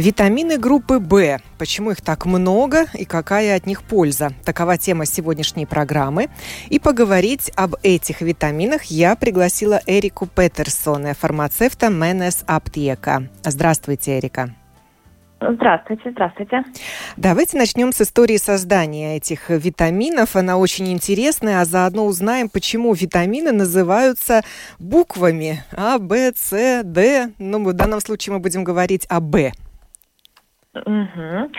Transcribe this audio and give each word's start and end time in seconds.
Витамины 0.00 0.56
группы 0.56 0.98
В. 0.98 1.38
Почему 1.58 1.90
их 1.90 2.00
так 2.00 2.24
много 2.24 2.86
и 2.94 3.04
какая 3.04 3.54
от 3.54 3.66
них 3.66 3.82
польза? 3.82 4.30
Такова 4.46 4.78
тема 4.78 5.04
сегодняшней 5.04 5.66
программы. 5.66 6.30
И 6.70 6.78
поговорить 6.78 7.52
об 7.54 7.74
этих 7.82 8.22
витаминах 8.22 8.84
я 8.84 9.14
пригласила 9.14 9.78
Эрику 9.84 10.26
Петерсона, 10.26 11.12
фармацевта 11.12 11.90
Менес 11.90 12.44
Аптека. 12.46 13.28
Здравствуйте, 13.44 14.18
Эрика. 14.18 14.54
Здравствуйте, 15.38 16.12
здравствуйте. 16.12 16.64
Давайте 17.18 17.58
начнем 17.58 17.92
с 17.92 18.00
истории 18.00 18.38
создания 18.38 19.18
этих 19.18 19.50
витаминов. 19.50 20.34
Она 20.34 20.56
очень 20.56 20.90
интересная, 20.90 21.60
а 21.60 21.66
заодно 21.66 22.06
узнаем, 22.06 22.48
почему 22.48 22.94
витамины 22.94 23.52
называются 23.52 24.44
буквами 24.78 25.62
А, 25.76 25.98
Б, 25.98 26.32
С, 26.34 26.82
Д. 26.84 27.32
Ну, 27.38 27.62
в 27.62 27.74
данном 27.74 28.00
случае 28.00 28.32
мы 28.32 28.38
будем 28.38 28.64
говорить 28.64 29.04
о 29.10 29.20
Б. 29.20 29.52
Угу. 30.72 31.50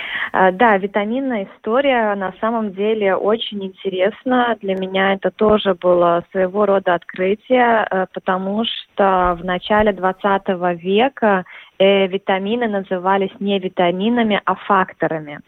Да, 0.53 0.77
витаминная 0.77 1.45
история 1.53 2.15
на 2.15 2.33
самом 2.39 2.71
деле 2.71 3.13
очень 3.15 3.65
интересна. 3.65 4.55
Для 4.61 4.75
меня 4.75 5.13
это 5.13 5.31
тоже 5.31 5.73
было 5.73 6.23
своего 6.31 6.65
рода 6.65 6.93
открытие, 6.93 7.85
э, 7.91 8.05
потому 8.13 8.63
что 8.63 9.37
в 9.37 9.43
начале 9.43 9.91
20 9.91 10.47
века 10.81 11.43
э, 11.77 12.07
витамины 12.07 12.69
назывались 12.69 13.31
не 13.41 13.59
витаминами, 13.59 14.41
а 14.45 14.55
факторами. 14.55 15.41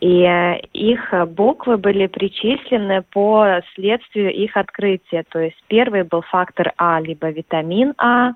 И 0.00 0.22
э, 0.22 0.58
их 0.72 1.14
буквы 1.28 1.76
были 1.76 2.08
причислены 2.08 3.02
по 3.02 3.60
следствию 3.74 4.34
их 4.34 4.56
открытия. 4.56 5.24
То 5.28 5.38
есть 5.38 5.62
первый 5.68 6.02
был 6.02 6.22
фактор 6.22 6.72
А, 6.76 7.00
либо 7.00 7.30
витамин 7.30 7.94
А, 7.98 8.30
а 8.30 8.34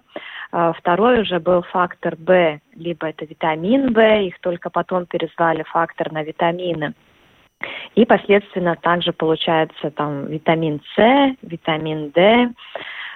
второй 0.51 1.21
уже 1.21 1.39
был 1.39 1.63
фактор 1.63 2.17
В, 2.17 2.61
либо 2.75 3.09
это 3.09 3.25
витамин 3.25 3.93
В, 3.93 4.01
их 4.23 4.39
только 4.41 4.71
потом 4.71 5.07
перезвали 5.07 5.63
фактор 5.65 6.13
на 6.13 6.23
витамины. 6.23 6.95
И, 7.95 8.05
последственно, 8.05 8.77
также 8.77 9.13
получается 9.13 9.91
там 9.91 10.27
витамин 10.27 10.81
С, 10.95 11.37
витамин 11.43 12.11
D. 12.11 12.51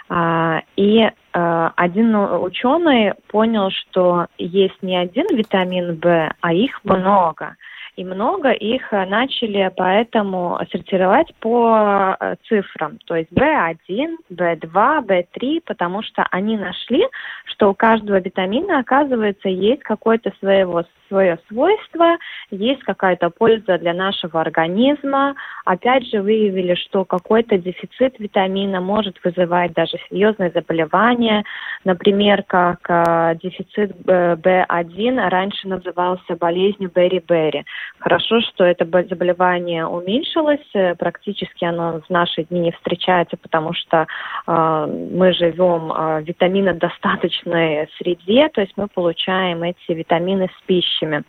А, 0.08 0.60
и 0.76 1.08
а, 1.32 1.72
один 1.76 2.14
ученый 2.14 3.14
понял, 3.28 3.70
что 3.70 4.26
есть 4.36 4.82
не 4.82 4.96
один 4.96 5.26
витамин 5.34 5.98
В, 5.98 6.34
а 6.41 6.52
их 6.52 6.78
много 6.84 7.56
и 7.97 8.05
много 8.05 8.50
их 8.50 8.92
э, 8.92 9.05
начали 9.06 9.70
поэтому 9.77 10.59
сортировать 10.70 11.33
по 11.41 12.17
э, 12.19 12.37
цифрам, 12.48 12.98
то 13.06 13.14
есть 13.14 13.31
B1, 13.33 14.17
B2, 14.31 15.06
B3, 15.06 15.62
потому 15.64 16.03
что 16.03 16.27
они 16.31 16.56
нашли, 16.56 17.06
что 17.45 17.70
у 17.70 17.75
каждого 17.75 18.20
витамина, 18.20 18.81
оказывается, 18.81 19.48
есть 19.48 19.83
какое-то 19.83 20.33
своего 20.41 20.84
свое 21.09 21.39
свойство, 21.48 22.17
есть 22.50 22.83
какая-то 22.83 23.31
польза 23.31 23.78
для 23.78 23.92
нашего 23.92 24.41
организма. 24.41 25.34
Опять 25.65 26.09
же, 26.09 26.22
выявили, 26.22 26.75
что 26.75 27.05
какой-то 27.05 27.59
дефицит 27.59 28.19
витамина 28.19 28.81
может 28.81 29.19
вызывать 29.22 29.75
даже 29.75 29.98
серьезные 30.09 30.50
заболевания. 30.50 31.45
Например, 31.84 32.42
как 32.42 32.78
э, 32.89 33.37
дефицит 33.42 33.92
B1 34.04 35.28
раньше 35.28 35.69
назывался 35.69 36.37
болезнью 36.37 36.91
Берри-Берри. 36.93 37.65
Хорошо, 37.99 38.41
что 38.41 38.65
это 38.65 38.84
заболевание 39.09 39.87
уменьшилось, 39.87 40.69
э, 40.75 40.95
практически 40.95 41.65
оно 41.65 42.00
в 42.00 42.11
наши 42.11 42.45
дни 42.45 42.61
не 42.61 42.72
встречается, 42.72 43.37
потому 43.37 43.72
что 43.72 44.06
э, 44.47 44.87
мы 45.12 45.33
живем 45.33 45.91
э, 45.93 46.21
в 46.21 46.25
витаминодостаточной 46.25 47.89
среде, 47.97 48.49
то 48.50 48.61
есть 48.61 48.75
мы 48.77 48.89
получаем 48.89 49.62
эти 49.62 49.93
витамины 49.93 50.50
с 50.59 50.67
пищами. 50.67 51.22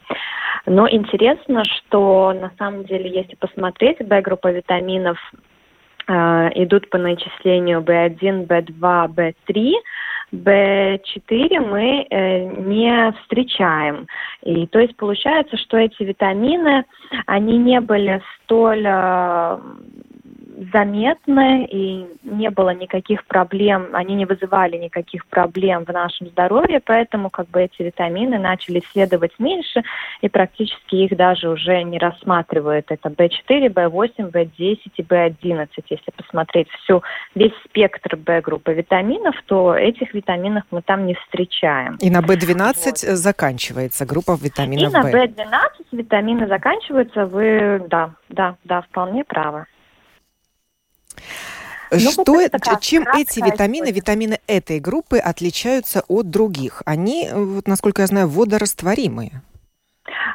Но 0.66 0.90
интересно, 0.90 1.64
что 1.66 2.34
на 2.34 2.52
самом 2.58 2.86
деле, 2.86 3.10
если 3.10 3.36
посмотреть, 3.36 4.00
Б-группа 4.00 4.52
витаминов 4.52 5.18
э, 6.08 6.14
идут 6.56 6.90
по 6.90 6.98
начислению 6.98 7.82
B1, 7.82 8.48
B2, 8.48 9.08
B3, 9.08 9.74
B4 10.35 11.59
мы 11.59 12.06
э, 12.09 12.44
не 12.62 13.13
встречаем. 13.22 14.07
И 14.44 14.68
то 14.68 14.79
есть 14.79 14.96
получается, 14.97 15.57
что 15.57 15.78
эти 15.78 16.03
витамины, 16.03 16.85
они 17.25 17.57
не 17.57 17.79
были 17.81 18.22
столь 18.44 18.85
э, 18.85 19.59
заметны 20.72 21.66
и 21.66 22.06
не 22.24 22.50
было 22.50 22.74
никаких 22.74 23.26
проблем, 23.26 23.90
они 23.94 24.16
не 24.16 24.26
вызывали 24.26 24.78
никаких 24.78 25.26
проблем 25.26 25.86
в 25.86 25.90
нашем 25.90 26.28
здоровье, 26.28 26.82
поэтому 26.84 27.30
как 27.30 27.50
бы 27.50 27.64
эти 27.64 27.82
витамины 27.82 28.40
начали 28.40 28.80
исследовать 28.80 29.34
меньше 29.40 29.84
и 30.22 30.30
практически 30.30 30.96
их 30.96 31.16
даже 31.16 31.50
уже 31.50 31.84
не 31.84 31.98
рассматривают. 31.98 32.86
Это 32.90 33.10
B4, 33.10 33.68
B8, 33.68 34.32
B10 34.32 34.80
и 34.96 35.02
B11. 35.02 35.68
Если 35.90 36.12
посмотреть 36.16 36.70
всю, 36.70 37.04
весь 37.36 37.54
спектр 37.66 38.16
B-группы 38.16 38.74
витаминов, 38.74 39.36
то 39.46 39.76
этих 39.76 40.14
витаминов 40.14 40.64
мы 40.72 40.82
там 40.82 41.06
не 41.06 41.16
встречаем. 41.16 41.98
И 42.02 42.10
на 42.10 42.22
B12 42.22 42.74
вот. 42.86 42.98
заканчивается 42.98 44.06
группа 44.06 44.38
витаминов 44.42 44.92
И 44.92 44.96
на 44.96 45.12
B12 45.12 45.58
витамины 45.92 46.48
заканчиваются, 46.48 47.26
вы, 47.26 47.84
да, 47.90 48.12
да, 48.30 48.56
да, 48.64 48.82
вполне 48.82 49.24
правы. 49.24 49.66
Ну, 51.92 52.00
Что, 52.00 52.34
вот 52.34 52.81
чем 52.81 53.03
эти 53.16 53.40
витамины, 53.40 53.86
история. 53.86 53.94
витамины 53.94 54.40
этой 54.48 54.80
группы 54.80 55.18
отличаются 55.18 56.03
от 56.08 56.30
других? 56.30 56.81
Они, 56.86 57.30
вот, 57.31 57.68
насколько 57.68 58.02
я 58.02 58.08
знаю, 58.08 58.28
водорастворимые. 58.28 59.42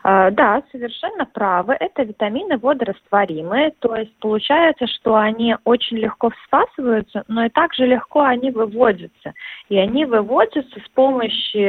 А, 0.03 0.31
да, 0.31 0.63
совершенно 0.73 1.27
правы. 1.27 1.77
Это 1.79 2.03
витамины 2.03 2.59
водорастворимые, 2.59 3.73
то 3.81 3.95
есть 3.95 4.15
получается, 4.19 4.87
что 4.87 5.15
они 5.17 5.57
очень 5.65 5.99
легко 5.99 6.31
всасываются, 6.31 7.25
но 7.29 7.45
и 7.45 7.49
также 7.51 7.87
легко 7.87 8.23
они 8.23 8.51
выводятся. 8.51 9.35
И 9.69 9.77
они 9.77 10.07
выводятся 10.07 10.81
с 10.81 10.89
помощью 10.95 11.63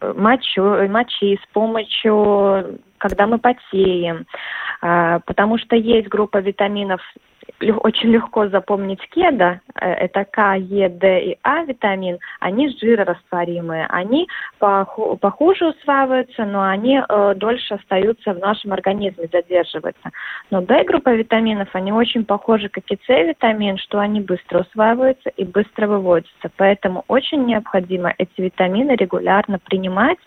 э, 0.00 0.12
мочи, 0.16 0.60
мочи 0.88 1.38
с 1.42 1.52
помощью, 1.52 2.78
когда 2.98 3.26
мы 3.26 3.38
потеем, 3.38 4.26
а, 4.80 5.20
потому 5.20 5.58
что 5.58 5.76
есть 5.76 6.08
группа 6.08 6.38
витаминов 6.38 7.00
очень 7.60 8.10
легко 8.10 8.48
запомнить 8.48 9.00
кеда, 9.10 9.60
э, 9.74 9.90
это 9.90 10.24
К, 10.24 10.54
Е, 10.56 10.88
Д 10.88 11.20
и 11.20 11.38
А 11.42 11.64
витамин, 11.64 12.18
они 12.40 12.68
жирорастворимые, 12.80 13.86
они 13.88 14.28
похуже 14.58 15.68
усваиваются, 15.68 16.44
но 16.44 16.62
они 16.62 17.00
э, 17.00 17.34
дольше 17.36 17.74
остаются 17.74 18.34
в 18.34 18.38
нашем 18.38 18.72
организме, 18.72 19.28
задерживаются. 19.32 20.10
Но 20.50 20.62
Б-группа 20.62 21.10
витаминов, 21.14 21.68
они 21.72 21.92
очень 21.92 22.24
похожи, 22.24 22.68
как 22.68 22.84
и 22.90 22.98
С-витамин, 23.06 23.78
что 23.78 23.98
они 23.98 24.20
быстро 24.20 24.60
усваиваются 24.60 25.30
и 25.30 25.44
быстро 25.44 25.86
выводятся. 25.86 26.50
Поэтому 26.56 27.04
очень 27.08 27.44
необходимо 27.44 28.14
эти 28.18 28.40
витамины 28.40 28.92
регулярно 28.92 29.58
принимать, 29.58 30.18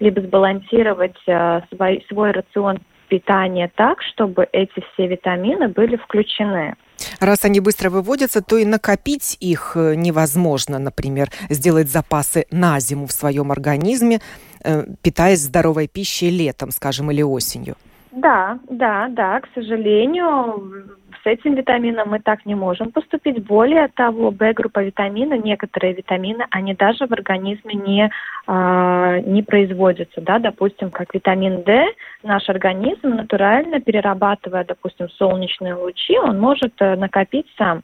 либо 0.00 0.20
сбалансировать 0.20 1.18
э, 1.26 1.60
свой, 1.70 2.04
свой 2.08 2.30
рацион 2.30 2.78
питание 3.08 3.70
так, 3.74 4.02
чтобы 4.02 4.48
эти 4.52 4.84
все 4.92 5.06
витамины 5.06 5.68
были 5.68 5.96
включены. 5.96 6.74
Раз 7.20 7.44
они 7.44 7.60
быстро 7.60 7.90
выводятся, 7.90 8.42
то 8.42 8.56
и 8.56 8.64
накопить 8.64 9.36
их 9.40 9.72
э, 9.76 9.94
невозможно, 9.94 10.78
например, 10.78 11.30
сделать 11.48 11.88
запасы 11.88 12.46
на 12.50 12.80
зиму 12.80 13.06
в 13.06 13.12
своем 13.12 13.52
организме, 13.52 14.20
э, 14.64 14.84
питаясь 15.02 15.40
здоровой 15.40 15.88
пищей 15.88 16.30
летом, 16.30 16.70
скажем, 16.70 17.10
или 17.10 17.22
осенью. 17.22 17.76
Да, 18.12 18.58
да, 18.68 19.08
да, 19.08 19.40
к 19.40 19.48
сожалению, 19.54 20.96
с 21.22 21.26
этим 21.26 21.54
витамином 21.54 22.10
мы 22.10 22.20
так 22.20 22.46
не 22.46 22.54
можем 22.54 22.90
поступить. 22.90 23.44
Более 23.44 23.88
того, 23.88 24.30
Б-группа 24.30 24.82
витамина, 24.82 25.34
некоторые 25.34 25.94
витамины, 25.94 26.46
они 26.50 26.74
даже 26.74 27.06
в 27.06 27.12
организме 27.12 27.74
не, 27.74 28.10
э, 28.46 29.20
не 29.26 29.42
производятся. 29.42 30.20
Да? 30.20 30.38
Допустим, 30.38 30.90
как 30.90 31.14
витамин 31.14 31.62
D, 31.62 31.86
наш 32.22 32.48
организм 32.48 33.10
натурально 33.10 33.80
перерабатывая, 33.80 34.64
допустим, 34.64 35.08
солнечные 35.10 35.74
лучи, 35.74 36.18
он 36.18 36.40
может 36.40 36.74
э, 36.80 36.96
накопить 36.96 37.46
сам 37.56 37.82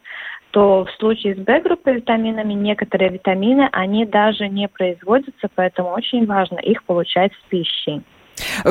то 0.50 0.84
в 0.84 0.90
случае 1.00 1.34
с 1.34 1.38
Б-группой 1.38 1.96
витаминами 1.96 2.52
некоторые 2.52 3.10
витамины, 3.10 3.68
они 3.72 4.06
даже 4.06 4.46
не 4.46 4.68
производятся, 4.68 5.48
поэтому 5.52 5.88
очень 5.90 6.26
важно 6.26 6.60
их 6.60 6.84
получать 6.84 7.32
с 7.32 7.48
пищей. 7.48 8.04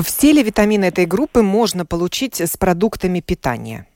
Все 0.02 0.32
ли 0.32 0.44
витамины 0.44 0.86
этой 0.86 1.06
группы 1.06 1.42
можно 1.42 1.86
получить 1.86 2.40
с 2.42 2.58
продуктами 2.58 3.20
питания? 3.20 3.88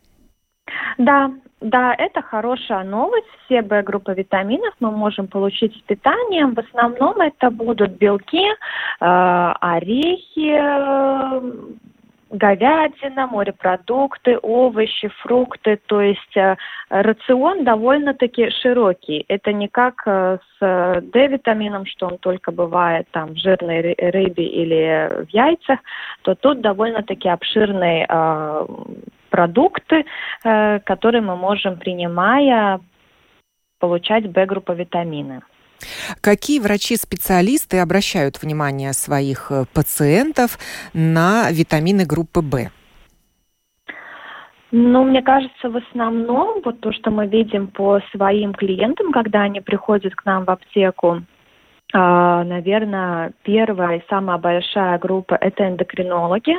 Да, 0.98 1.32
да, 1.62 1.96
это 1.98 2.22
хорошая 2.22 2.84
новость. 2.84 3.28
Все 3.46 3.62
Б-группы 3.62 4.14
витаминов 4.14 4.74
мы 4.80 4.92
можем 4.92 5.28
получить 5.28 5.76
с 5.76 5.82
питанием. 5.82 6.54
В 6.54 6.60
основном 6.60 7.20
это 7.20 7.50
будут 7.50 7.98
белки, 7.98 8.46
э, 8.46 8.54
орехи, 9.00 10.54
э, 10.54 11.42
говядина, 12.30 13.28
морепродукты, 13.28 14.38
овощи, 14.42 15.10
фрукты. 15.22 15.80
То 15.88 16.02
есть 16.02 16.38
э, 16.38 16.56
рацион 16.90 17.64
довольно-таки 17.64 18.50
широкий. 18.62 19.26
Это 19.28 19.54
не 19.54 19.68
как 19.68 20.04
э, 20.06 20.38
с 20.60 21.02
D-витамином, 21.14 21.86
что 21.86 22.08
он 22.08 22.18
только 22.18 22.52
бывает 22.52 23.08
там 23.12 23.34
в 23.34 23.38
жирной 23.38 23.96
рыбе 23.98 24.46
или 24.46 25.26
в 25.26 25.30
яйцах, 25.30 25.80
то 26.24 26.36
тут 26.36 26.62
довольно-таки 26.62 27.30
обширный 27.30 28.06
э, 28.08 28.66
продукты, 29.30 30.06
э, 30.44 30.80
которые 30.80 31.22
мы 31.22 31.36
можем, 31.36 31.78
принимая, 31.78 32.80
получать 33.80 34.30
Б-группа 34.30 34.72
витамины. 34.72 35.42
Какие 36.22 36.60
врачи-специалисты 36.60 37.80
обращают 37.80 38.42
внимание 38.42 38.94
своих 38.94 39.52
э, 39.52 39.66
пациентов 39.74 40.58
на 40.94 41.52
витамины 41.52 42.06
группы 42.06 42.42
В? 42.42 42.72
Ну, 44.72 45.06
мне 45.06 45.22
кажется, 45.22 45.70
в 45.70 45.78
основном 45.78 46.62
вот 46.64 46.82
то, 46.82 46.92
что 46.92 47.10
мы 47.10 47.28
видим 47.28 47.68
по 47.68 48.02
своим 48.12 48.54
клиентам, 48.54 49.14
когда 49.14 49.44
они 49.44 49.62
приходят 49.62 50.14
к 50.14 50.26
нам 50.26 50.44
в 50.44 50.50
аптеку, 50.50 51.22
а, 51.94 52.44
наверное, 52.44 53.32
первая 53.44 54.00
и 54.00 54.04
самая 54.10 54.38
большая 54.38 55.00
группа– 55.00 55.36
это 55.42 55.68
эндокринологи, 55.68 56.56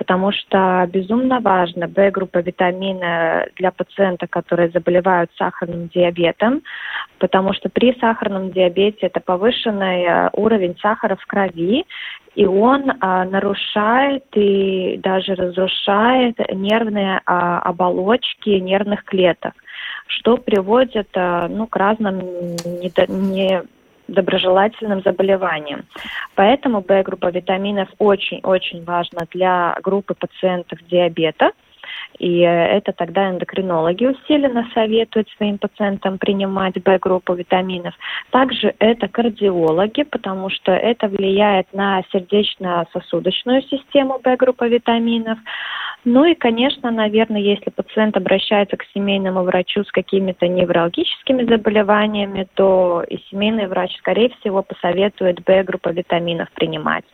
потому 0.00 0.32
что 0.32 0.88
безумно 0.90 1.40
важно 1.40 1.86
Б-группа 1.86 2.38
витамина 2.38 3.46
для 3.56 3.70
пациента, 3.70 4.26
которые 4.26 4.70
заболевают 4.70 5.30
сахарным 5.36 5.88
диабетом, 5.88 6.62
потому 7.18 7.52
что 7.52 7.68
при 7.68 7.94
сахарном 8.00 8.50
диабете 8.50 9.08
это 9.08 9.20
повышенный 9.20 10.04
э, 10.04 10.30
уровень 10.32 10.74
сахара 10.80 11.16
в 11.16 11.26
крови, 11.26 11.84
и 12.34 12.46
он 12.46 12.92
а, 13.00 13.26
нарушает 13.26 14.24
и 14.34 14.98
даже 15.02 15.34
разрушает 15.34 16.38
нервные 16.50 17.20
а, 17.26 17.58
оболочки 17.58 18.48
нервных 18.48 19.04
клеток, 19.04 19.52
что 20.06 20.38
приводит 20.38 21.08
а, 21.14 21.46
ну, 21.48 21.66
к 21.66 21.76
разным 21.76 22.20
недо, 22.80 23.04
не, 23.06 23.64
доброжелательным 24.10 25.02
заболеваниям. 25.02 25.84
Поэтому 26.34 26.80
Б-группа 26.80 27.30
витаминов 27.30 27.88
очень-очень 27.98 28.84
важна 28.84 29.26
для 29.30 29.76
группы 29.82 30.14
пациентов 30.14 30.78
диабета. 30.90 31.52
И 32.18 32.40
это 32.40 32.92
тогда 32.92 33.30
эндокринологи 33.30 34.04
усиленно 34.04 34.68
советуют 34.74 35.28
своим 35.30 35.58
пациентам 35.58 36.18
принимать 36.18 36.80
Б-группу 36.82 37.34
витаминов. 37.34 37.94
Также 38.30 38.74
это 38.78 39.08
кардиологи, 39.08 40.02
потому 40.02 40.50
что 40.50 40.72
это 40.72 41.08
влияет 41.08 41.72
на 41.72 42.02
сердечно-сосудочную 42.12 43.62
систему 43.62 44.20
Б-группы 44.22 44.68
витаминов. 44.68 45.38
Ну 46.04 46.24
и, 46.24 46.34
конечно, 46.34 46.90
наверное, 46.90 47.40
если 47.42 47.68
пациент 47.68 48.16
обращается 48.16 48.78
к 48.78 48.84
семейному 48.94 49.42
врачу 49.42 49.84
с 49.84 49.90
какими-то 49.90 50.48
неврологическими 50.48 51.44
заболеваниями, 51.44 52.48
то 52.54 53.04
и 53.06 53.18
семейный 53.30 53.66
врач, 53.66 53.94
скорее 53.98 54.30
всего, 54.40 54.62
посоветует 54.62 55.44
Б-группу 55.44 55.90
витаминов 55.90 56.50
принимать. 56.52 57.04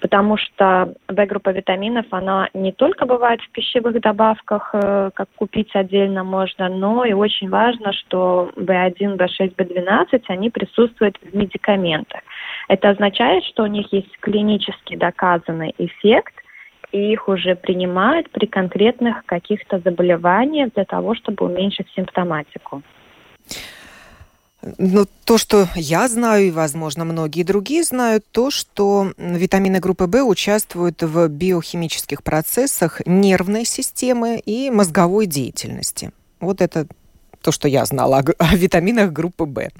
Потому 0.00 0.38
что 0.38 0.94
Б-группа 1.08 1.50
витаминов, 1.50 2.06
она 2.10 2.48
не 2.54 2.72
только 2.72 3.04
бывает 3.04 3.40
в 3.42 3.50
пищевых 3.50 4.00
добавках, 4.00 4.70
э, 4.72 5.10
как 5.14 5.28
купить 5.36 5.70
отдельно 5.74 6.24
можно, 6.24 6.70
но 6.70 7.04
и 7.04 7.12
очень 7.12 7.50
важно, 7.50 7.92
что 7.92 8.50
В1, 8.56 9.18
В6, 9.18 9.54
В12, 9.56 10.22
они 10.28 10.48
присутствуют 10.48 11.18
в 11.18 11.36
медикаментах. 11.36 12.22
Это 12.68 12.88
означает, 12.88 13.44
что 13.44 13.64
у 13.64 13.66
них 13.66 13.92
есть 13.92 14.18
клинически 14.20 14.96
доказанный 14.96 15.74
эффект, 15.76 16.41
и 16.92 17.12
их 17.12 17.28
уже 17.28 17.56
принимают 17.56 18.30
при 18.30 18.46
конкретных 18.46 19.24
каких-то 19.26 19.80
заболеваниях 19.80 20.72
для 20.74 20.84
того, 20.84 21.14
чтобы 21.14 21.46
уменьшить 21.46 21.88
симптоматику. 21.96 22.82
Ну, 24.78 25.06
то, 25.24 25.38
что 25.38 25.66
я 25.74 26.06
знаю, 26.06 26.46
и, 26.46 26.50
возможно, 26.52 27.04
многие 27.04 27.42
другие 27.42 27.82
знают, 27.82 28.24
то, 28.30 28.50
что 28.50 29.12
витамины 29.16 29.80
группы 29.80 30.06
В 30.06 30.24
участвуют 30.24 31.02
в 31.02 31.28
биохимических 31.28 32.22
процессах 32.22 33.00
нервной 33.04 33.64
системы 33.64 34.38
и 34.38 34.70
мозговой 34.70 35.26
деятельности. 35.26 36.12
Вот 36.38 36.60
это 36.60 36.86
то, 37.42 37.50
что 37.50 37.66
я 37.66 37.84
знала 37.86 38.18
о, 38.18 38.24
о 38.38 38.54
витаминах 38.54 39.12
группы 39.12 39.44
В. 39.44 39.70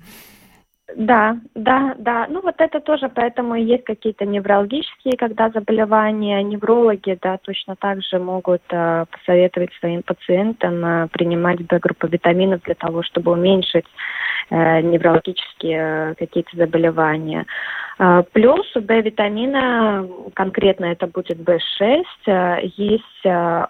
Да, 0.96 1.36
да, 1.54 1.94
да. 1.98 2.26
Ну 2.28 2.40
вот 2.42 2.56
это 2.58 2.80
тоже, 2.80 3.08
поэтому 3.08 3.54
есть 3.54 3.84
какие-то 3.84 4.24
неврологические, 4.24 5.16
когда 5.16 5.50
заболевания, 5.50 6.42
неврологи, 6.42 7.18
да, 7.20 7.38
точно 7.38 7.76
так 7.76 8.02
же 8.02 8.18
могут 8.18 8.62
э, 8.70 9.06
посоветовать 9.10 9.72
своим 9.74 10.02
пациентам 10.02 10.84
э, 10.84 11.08
принимать 11.08 11.60
Б-группу 11.66 12.06
витаминов 12.06 12.62
для 12.62 12.74
того, 12.74 13.02
чтобы 13.02 13.32
уменьшить 13.32 13.86
э, 14.50 14.80
неврологические 14.80 16.10
э, 16.10 16.14
какие-то 16.18 16.56
заболевания. 16.56 17.46
Э, 17.98 18.22
плюс 18.32 18.66
у 18.76 18.80
Б-витамина, 18.80 20.06
конкретно 20.34 20.86
это 20.86 21.06
будет 21.06 21.38
В6, 21.38 22.04
э, 22.26 22.58
есть 22.76 23.24
э, 23.24 23.66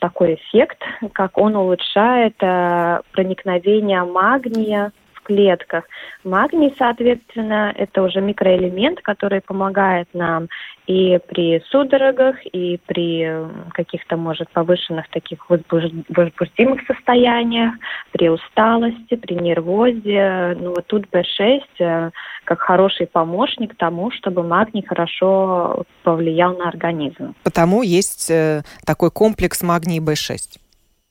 такой 0.00 0.34
эффект, 0.34 0.78
как 1.12 1.38
он 1.38 1.56
улучшает 1.56 2.34
э, 2.40 3.00
проникновение 3.12 4.04
магния 4.04 4.92
клетках. 5.26 5.84
Магний, 6.24 6.74
соответственно, 6.78 7.72
это 7.76 8.02
уже 8.02 8.20
микроэлемент, 8.20 9.00
который 9.00 9.40
помогает 9.40 10.08
нам 10.14 10.48
и 10.86 11.18
при 11.28 11.60
судорогах, 11.70 12.36
и 12.46 12.78
при 12.86 13.28
каких-то, 13.72 14.16
может, 14.16 14.48
повышенных 14.50 15.08
таких 15.10 15.50
возбуждимых 15.50 16.80
состояниях, 16.86 17.74
при 18.12 18.28
усталости, 18.28 19.16
при 19.16 19.34
нервозе. 19.34 20.56
Ну 20.60 20.70
вот 20.70 20.86
тут 20.86 21.06
B6 21.12 21.60
э, 21.80 22.10
как 22.44 22.60
хороший 22.60 23.06
помощник 23.06 23.76
тому, 23.76 24.12
чтобы 24.12 24.44
магний 24.44 24.84
хорошо 24.86 25.84
повлиял 26.04 26.56
на 26.56 26.68
организм. 26.68 27.34
Потому 27.42 27.82
есть 27.82 28.30
э, 28.30 28.62
такой 28.84 29.10
комплекс 29.10 29.62
магний 29.62 29.98
B6. 29.98 30.60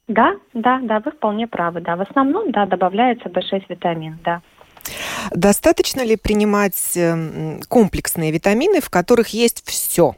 Да, 0.07 0.35
да, 0.53 0.79
да, 0.83 0.99
вы 0.99 1.11
вполне 1.11 1.47
правы. 1.47 1.81
Да, 1.81 1.95
в 1.95 2.01
основном, 2.01 2.51
да, 2.51 2.65
добавляется 2.65 3.29
B6 3.29 3.63
витамин, 3.69 4.19
да. 4.23 4.41
Достаточно 5.31 6.05
ли 6.05 6.15
принимать 6.15 6.95
эм, 6.95 7.59
комплексные 7.67 8.31
витамины, 8.31 8.81
в 8.81 8.91
которых 8.91 9.29
есть 9.29 9.67
все, 9.67 10.13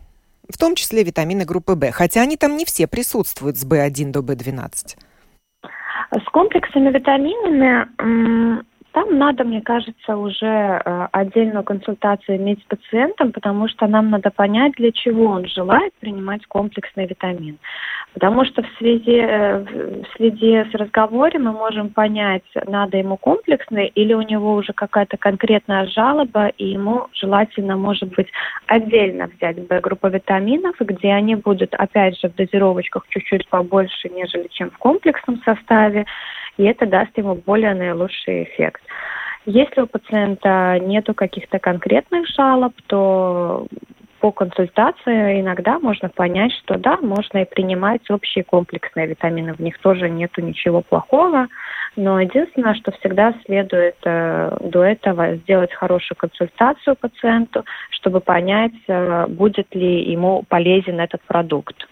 в 0.50 0.58
том 0.58 0.76
числе 0.76 1.04
витамины 1.04 1.46
группы 1.46 1.74
В, 1.74 1.92
хотя 1.92 2.22
они 2.22 2.36
там 2.36 2.58
не 2.58 2.66
все 2.66 2.88
присутствуют 2.88 3.58
с 3.58 3.66
В1 3.66 4.12
до 4.12 4.20
В12? 4.20 4.98
С 6.12 6.30
комплексными 6.32 6.90
витаминами 6.90 8.66
там 8.98 9.20
надо, 9.20 9.44
мне 9.44 9.62
кажется, 9.62 10.18
уже 10.18 10.48
э, 10.48 11.08
отдельную 11.12 11.64
консультацию 11.64 12.38
иметь 12.38 12.60
с 12.64 12.64
пациентом, 12.64 13.32
потому 13.32 13.68
что 13.68 13.86
нам 13.86 14.10
надо 14.10 14.32
понять, 14.32 14.74
для 14.78 14.92
чего 14.92 15.26
он 15.28 15.46
желает 15.46 15.94
принимать 16.00 16.48
комплексный 16.48 17.06
витамин. 17.06 17.60
Потому 18.16 18.44
что 18.46 18.64
в 18.64 18.68
связи, 18.80 19.20
э, 19.20 19.60
в 19.60 20.18
связи 20.18 20.66
с 20.72 20.74
разговором 20.74 21.44
мы 21.44 21.52
можем 21.52 21.90
понять, 21.92 22.42
надо 22.66 22.98
ему 22.98 23.18
комплексный 23.18 23.86
или 23.86 24.16
у 24.16 24.24
него 24.24 24.56
уже 24.56 24.74
какая-то 24.74 25.18
конкретная 25.18 25.86
жалоба, 25.86 26.48
и 26.58 26.70
ему 26.70 27.06
желательно, 27.14 27.78
может 27.78 28.10
быть, 28.16 28.30
отдельно 28.66 29.30
взять 29.38 29.60
Б-группу 29.68 30.08
витаминов, 30.08 30.76
где 30.80 31.12
они 31.12 31.36
будут, 31.36 31.76
опять 31.76 32.20
же, 32.20 32.30
в 32.30 32.36
дозировочках 32.36 33.06
чуть-чуть 33.10 33.48
побольше, 33.50 34.10
нежели 34.10 34.48
чем 34.48 34.72
в 34.72 34.78
комплексном 34.80 35.40
составе, 35.46 36.08
и 36.58 36.64
это 36.64 36.86
даст 36.86 37.18
ему 37.18 37.36
более 37.36 37.74
наилучший 37.74 38.44
эффект. 38.44 38.82
Если 39.46 39.82
у 39.82 39.88
пациента 39.88 40.78
нету 40.82 41.14
каких-то 41.14 41.60
конкретных 41.60 42.28
жалоб, 42.28 42.74
то 42.88 43.68
по 44.20 44.32
консультации 44.32 45.40
иногда 45.40 45.80
можно 45.80 46.10
понять, 46.10 46.52
что 46.54 46.78
да, 46.78 46.98
можно 46.98 47.40
и 47.40 47.46
принимать 47.46 48.10
общие 48.10 48.44
комплексные 48.44 49.08
витамины, 49.08 49.54
в 49.54 49.60
них 49.60 49.78
тоже 49.80 50.10
нету 50.10 50.42
ничего 50.42 50.82
плохого, 50.82 51.48
но 51.96 52.20
единственное, 52.20 52.74
что 52.74 52.92
всегда 52.92 53.34
следует 53.46 53.96
э, 54.06 54.58
до 54.62 54.84
этого 54.84 55.36
сделать 55.36 55.72
хорошую 55.74 56.18
консультацию 56.18 56.96
пациенту, 56.96 57.64
чтобы 57.92 58.20
понять, 58.20 58.74
э, 58.88 59.28
будет 59.28 59.74
ли 59.74 60.12
ему 60.12 60.44
полезен 60.50 61.00
этот 61.00 61.22
продукт. 61.22 61.88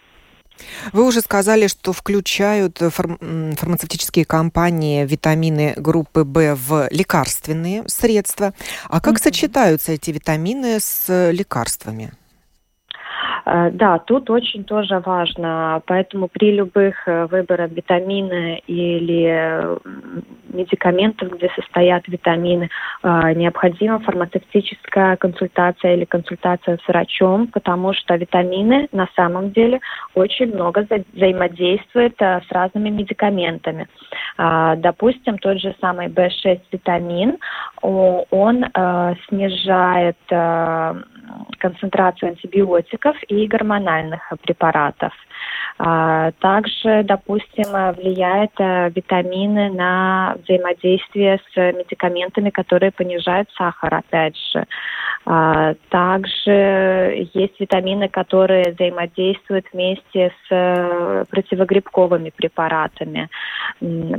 Вы 0.93 1.05
уже 1.05 1.21
сказали, 1.21 1.67
что 1.67 1.93
включают 1.93 2.77
фарм 2.77 3.17
фармацевтические 3.55 4.25
компании 4.25 5.05
витамины 5.05 5.74
группы 5.77 6.24
В 6.24 6.55
в 6.55 6.88
лекарственные 6.91 7.83
средства. 7.88 8.53
А 8.89 9.01
как 9.01 9.15
mm-hmm. 9.15 9.24
сочетаются 9.24 9.91
эти 9.91 10.12
витамины 10.12 10.79
с 10.79 11.31
лекарствами? 11.31 12.13
Э, 13.46 13.70
да, 13.72 14.00
тут 14.00 14.29
очень 14.29 14.63
тоже 14.63 15.00
важно, 15.00 15.82
поэтому 15.86 16.27
при 16.27 16.51
любых 16.51 17.08
э, 17.08 17.25
выборах 17.27 17.72
витамина 17.72 18.55
или 18.67 19.77
медикаментов, 20.50 21.32
где 21.32 21.50
состоят 21.55 22.08
витамины, 22.08 22.70
э, 23.03 23.34
необходима 23.34 24.00
фармацевтическая 24.00 25.17
консультация 25.17 25.96
или 25.96 26.05
консультация 26.05 26.77
с 26.84 26.88
врачом, 26.88 27.48
потому 27.48 27.94
что 27.94 28.15
витамины 28.15 28.88
на 28.91 29.08
самом 29.15 29.51
деле 29.51 29.79
очень 30.15 30.53
много 30.53 30.86
взаимодействуют 31.13 32.20
с 32.20 32.46
разными 32.50 32.89
медикаментами. 32.89 33.88
Допустим, 34.38 35.38
тот 35.38 35.60
же 35.60 35.75
самый 35.80 36.08
B6 36.08 36.62
витамин, 36.72 37.38
он 37.82 38.65
снижает 39.27 40.18
концентрацию 41.58 42.30
антибиотиков 42.30 43.15
и 43.27 43.48
гормональных 43.48 44.22
препаратов. 44.42 45.13
А, 45.77 46.32
также, 46.39 47.04
допустим, 47.04 47.65
влияют 47.96 48.51
э, 48.60 48.89
витамины 48.96 49.70
на 49.72 50.38
взаимодействие 50.44 51.42
с 51.51 51.58
медикаментами, 51.58 52.50
которые 52.50 52.92
понижают 52.92 53.50
сахар, 53.58 53.96
опять 53.96 54.38
же. 54.54 54.65
А, 55.25 55.74
также 55.89 57.27
есть 57.34 57.60
витамины, 57.60 58.08
которые 58.08 58.72
взаимодействуют 58.72 59.65
вместе 59.74 60.32
с 60.48 60.51
э, 60.51 61.25
противогрибковыми 61.30 62.30
препаратами. 62.30 63.30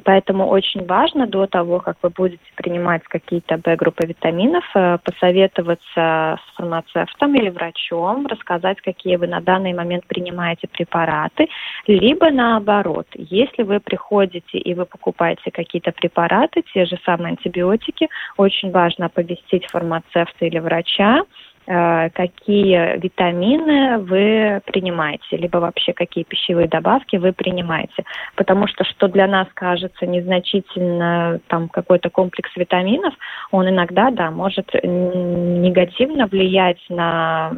Поэтому 0.07 0.47
очень 0.47 0.87
важно 0.87 1.27
до 1.27 1.49
того, 1.49 1.81
как 1.81 1.97
вы 2.01 2.11
будете 2.11 2.45
принимать 2.55 3.03
какие-то 3.03 3.59
Б-группы 3.59 4.07
витаминов, 4.07 4.65
э, 4.77 4.99
посоветоваться 5.03 6.39
с 6.39 6.55
фармацевтом 6.55 7.35
или 7.35 7.51
врачом, 7.51 8.25
рассказать, 8.29 8.81
какие 8.83 9.17
вы 9.17 9.27
на 9.27 9.41
данный 9.41 9.73
момент 9.73 10.07
принимаете 10.07 10.69
препараты, 10.69 11.49
либо 11.89 12.31
наоборот, 12.31 13.09
если 13.15 13.65
вы 13.65 13.81
приходите 13.81 14.59
и 14.59 14.75
вы 14.75 14.87
покупаете 14.87 15.51
какие-то 15.51 15.91
препараты, 15.91 16.63
те 16.73 16.85
же 16.85 16.97
самые 17.05 17.31
антибиотики, 17.31 18.09
очень 18.37 18.71
важно 18.71 19.07
оповестить 19.07 19.67
фармацевта 19.73 20.47
или 20.47 20.61
врача, 20.61 21.25
какие 21.67 22.99
витамины 22.99 23.99
вы 23.99 24.61
принимаете, 24.67 25.37
либо 25.37 25.59
вообще 25.59 25.93
какие 25.93 26.25
пищевые 26.25 26.69
добавки 26.69 27.17
вы 27.17 27.33
принимаете. 27.33 28.05
Потому 28.37 28.69
что 28.69 28.85
что 28.85 29.09
для 29.09 29.27
нас 29.27 29.49
кажется 29.55 30.07
незначительно 30.07 31.41
там 31.49 31.69
какой-то 31.69 32.09
комплекс 32.11 32.51
витаминов, 32.57 33.15
он 33.51 33.69
иногда, 33.69 34.11
да, 34.11 34.31
может 34.31 34.73
негативно 34.85 36.27
влиять 36.27 36.79
на 36.89 37.53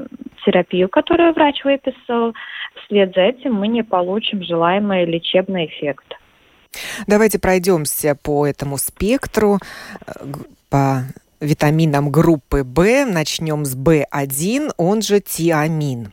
терапию, 0.45 0.89
которую 0.89 1.35
врач 1.35 1.63
выписал. 1.65 2.35
Вслед 2.85 3.13
за 3.15 3.23
этим 3.23 3.55
мы 3.55 3.69
не 3.69 3.83
получим 3.83 4.43
желаемый 4.43 5.05
лечебный 5.05 5.67
эффект. 5.67 6.05
Давайте 7.07 7.39
пройдемся 7.39 8.15
по 8.15 8.47
этому 8.47 8.77
спектру, 8.77 9.59
э, 10.07 10.13
по 10.71 11.03
витамином 11.41 12.11
группы 12.11 12.65
В. 12.65 13.05
Начнем 13.05 13.65
с 13.65 13.75
В1, 13.75 14.73
он 14.77 15.03
же 15.03 15.21
тиамин. 15.21 16.13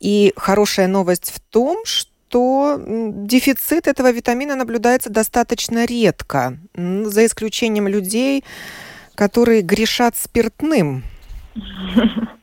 И 0.00 0.32
хорошая 0.36 0.88
новость 0.88 1.32
в 1.34 1.40
том, 1.40 1.84
что 1.84 2.80
дефицит 2.86 3.86
этого 3.86 4.10
витамина 4.10 4.56
наблюдается 4.56 5.10
достаточно 5.10 5.84
редко, 5.84 6.58
за 6.74 7.26
исключением 7.26 7.88
людей, 7.88 8.44
которые 9.14 9.62
грешат 9.62 10.16
спиртным. 10.16 11.04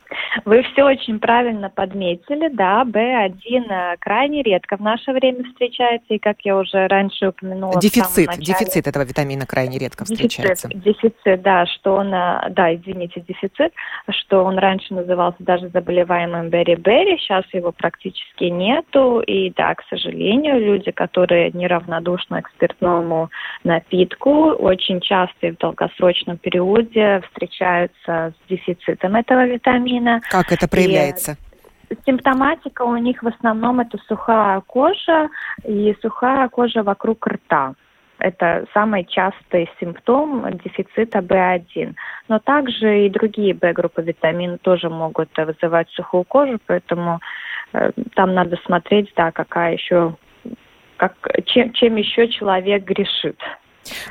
Вы 0.46 0.64
все 0.64 0.84
очень 0.84 1.20
правильно 1.20 1.70
подметили, 1.70 2.50
да, 2.50 2.84
B1 2.84 3.66
э, 3.70 3.98
крайне 4.00 4.42
редко 4.42 4.78
в 4.78 4.82
наше 4.82 5.12
время 5.12 5.44
встречается, 5.46 6.14
и 6.14 6.20
как 6.20 6.42
я 6.42 6.58
уже 6.58 6.88
раньше 6.88 7.30
упомянула... 7.30 7.80
Дефицит, 7.80 8.28
начале, 8.28 8.46
дефицит 8.46 8.88
этого 8.88 9.04
витамина 9.04 9.46
крайне 9.46 9.78
редко 9.78 10.06
встречается. 10.06 10.70
Дефицит, 10.70 10.84
дефицит, 10.84 11.42
да, 11.42 11.66
что 11.66 11.96
он, 11.96 12.14
э, 12.14 12.50
да, 12.50 12.74
извините, 12.76 13.22
дефицит, 13.22 13.74
что 14.10 14.44
он 14.44 14.58
раньше 14.58 14.94
назывался 14.94 15.38
даже 15.40 15.70
заболеваемым 15.70 16.50
бери-бери, 16.50 17.18
сейчас 17.18 17.46
его 17.54 17.72
практически 17.72 18.46
нету, 18.46 19.20
и 19.20 19.52
да, 19.52 19.76
к 19.76 19.84
сожалению, 19.90 20.60
люди, 20.60 20.92
которые 20.92 21.52
неравнодушны 21.52 22.42
к 22.42 22.50
спиртному 22.50 23.30
напитку, 23.64 24.52
очень 24.52 25.00
часто 25.02 25.48
и 25.48 25.52
в 25.52 25.58
долгосрочном 25.58 26.38
периоде 26.38 27.22
встречаются 27.28 28.34
с 28.34 28.50
дефицитом 28.50 29.16
этого 29.16 29.46
витамина. 29.46 30.22
Как 30.30 30.52
это 30.52 30.68
проявляется? 30.68 31.38
И 31.90 31.96
симптоматика 32.06 32.84
у 32.84 32.98
них 32.98 33.22
в 33.22 33.28
основном 33.28 33.80
это 33.80 33.98
сухая 34.08 34.62
кожа 34.62 35.30
и 35.64 35.96
сухая 36.02 36.50
кожа 36.50 36.84
вокруг 36.84 37.26
рта. 37.28 37.74
Это 38.20 38.66
самый 38.74 39.06
частый 39.06 39.70
симптом 39.80 40.58
дефицита 40.64 41.20
В1. 41.20 41.94
Но 42.30 42.40
также 42.40 43.06
и 43.06 43.10
другие 43.10 43.54
В-группы 43.54 44.02
витаминов 44.02 44.60
тоже 44.62 44.90
могут 44.90 45.30
вызывать 45.38 45.90
сухую 45.90 46.24
кожу, 46.24 46.60
поэтому 46.66 47.20
э, 47.74 47.92
там 48.16 48.34
надо 48.34 48.58
смотреть, 48.66 49.12
да, 49.16 49.32
какая 49.32 49.74
еще, 49.74 50.16
как, 50.98 51.14
чем, 51.46 51.74
чем 51.74 51.96
еще 51.98 52.30
человек 52.30 52.86
грешит. 52.86 53.40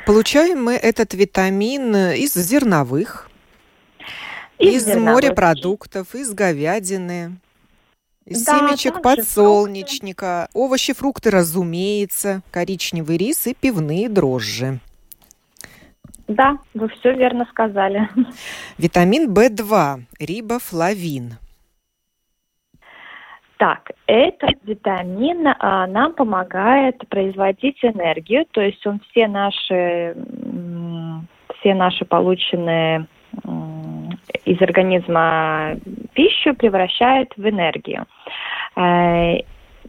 Получаем 0.05 0.63
мы 0.63 0.75
этот 0.75 1.13
витамин 1.13 1.95
из 2.13 2.33
зерновых, 2.33 3.29
из, 4.59 4.87
из 4.87 4.97
морепродуктов, 4.97 6.15
из 6.15 6.33
говядины, 6.33 7.37
из 8.25 8.45
да, 8.45 8.59
семечек 8.59 9.01
подсолнечника, 9.01 10.47
фрукты. 10.51 10.59
овощи, 10.59 10.93
фрукты, 10.93 11.29
разумеется, 11.29 12.41
коричневый 12.51 13.17
рис 13.17 13.47
и 13.47 13.53
пивные 13.53 14.09
дрожжи. 14.09 14.79
Да, 16.27 16.57
вы 16.73 16.87
все 16.89 17.13
верно 17.13 17.45
сказали. 17.49 18.07
Витамин 18.77 19.33
В2, 19.33 20.03
рибофлавин. 20.19 21.33
Так, 23.57 23.91
этот 24.07 24.55
витамин 24.63 25.47
а, 25.47 25.87
нам 25.87 26.13
помогает 26.13 27.07
производить 27.07 27.77
энергию, 27.83 28.45
то 28.51 28.61
есть 28.61 28.85
он 28.85 28.99
все 29.09 29.27
наши, 29.27 30.15
все 31.59 31.73
наши 31.73 32.03
полученные 32.03 33.07
из 34.45 34.61
организма 34.61 35.75
пищу 36.13 36.53
превращает 36.53 37.31
в 37.37 37.47
энергию. 37.47 38.05
Э, 38.75 39.39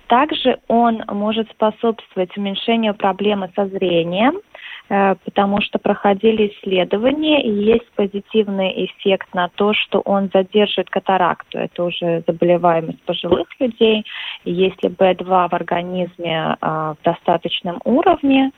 также 0.06 0.58
он 0.68 1.02
может 1.08 1.50
способствовать 1.50 2.36
уменьшению 2.36 2.94
проблемы 2.94 3.50
со 3.54 3.66
зрением, 3.66 4.40
э, 4.88 5.14
потому 5.24 5.60
что 5.60 5.78
проходили 5.78 6.48
исследования, 6.48 7.42
и 7.42 7.50
есть 7.50 7.90
позитивный 7.92 8.86
эффект 8.86 9.32
на 9.34 9.48
то, 9.48 9.72
что 9.72 10.00
он 10.00 10.30
задерживает 10.32 10.90
катаракту. 10.90 11.58
Это 11.58 11.84
уже 11.84 12.22
заболеваемость 12.26 13.02
пожилых 13.04 13.48
людей. 13.60 14.04
И 14.44 14.52
если 14.52 14.90
B2 14.90 15.48
в 15.48 15.54
организме 15.54 16.56
э, 16.60 16.66
в 16.66 16.96
достаточном 17.04 17.80
уровне, 17.84 18.50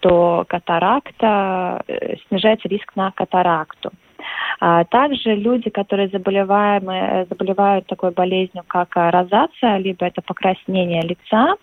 то 0.00 0.44
катаракта, 0.48 1.84
снижается 2.28 2.66
риск 2.66 2.96
на 2.96 3.10
катаракту. 3.10 3.92
А 4.60 4.84
также 4.84 5.34
люди, 5.34 5.70
которые 5.70 6.08
э, 6.08 7.26
заболевают 7.28 7.86
такой 7.86 8.10
болезнью, 8.10 8.64
как 8.66 8.96
э, 8.96 9.10
розация, 9.10 9.76
либо 9.78 10.06
это 10.06 10.22
покраснение 10.22 11.02
лица, 11.02 11.56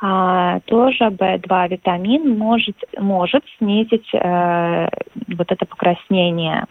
а, 0.00 0.60
тоже 0.60 1.04
B2 1.04 1.68
витамин 1.68 2.38
может, 2.38 2.76
может 2.98 3.42
снизить 3.58 4.08
э, 4.12 4.88
вот 5.36 5.52
это 5.52 5.66
покраснение. 5.66 6.66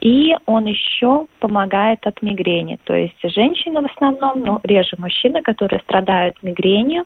И 0.00 0.36
он 0.44 0.66
еще 0.66 1.26
помогает 1.40 2.06
от 2.06 2.20
мигрени. 2.20 2.78
То 2.84 2.94
есть 2.94 3.16
женщины 3.22 3.80
в 3.80 3.86
основном, 3.86 4.40
но 4.40 4.60
реже 4.62 4.96
мужчины, 4.98 5.42
которые 5.42 5.80
страдают 5.80 6.42
мигренью, 6.42 7.04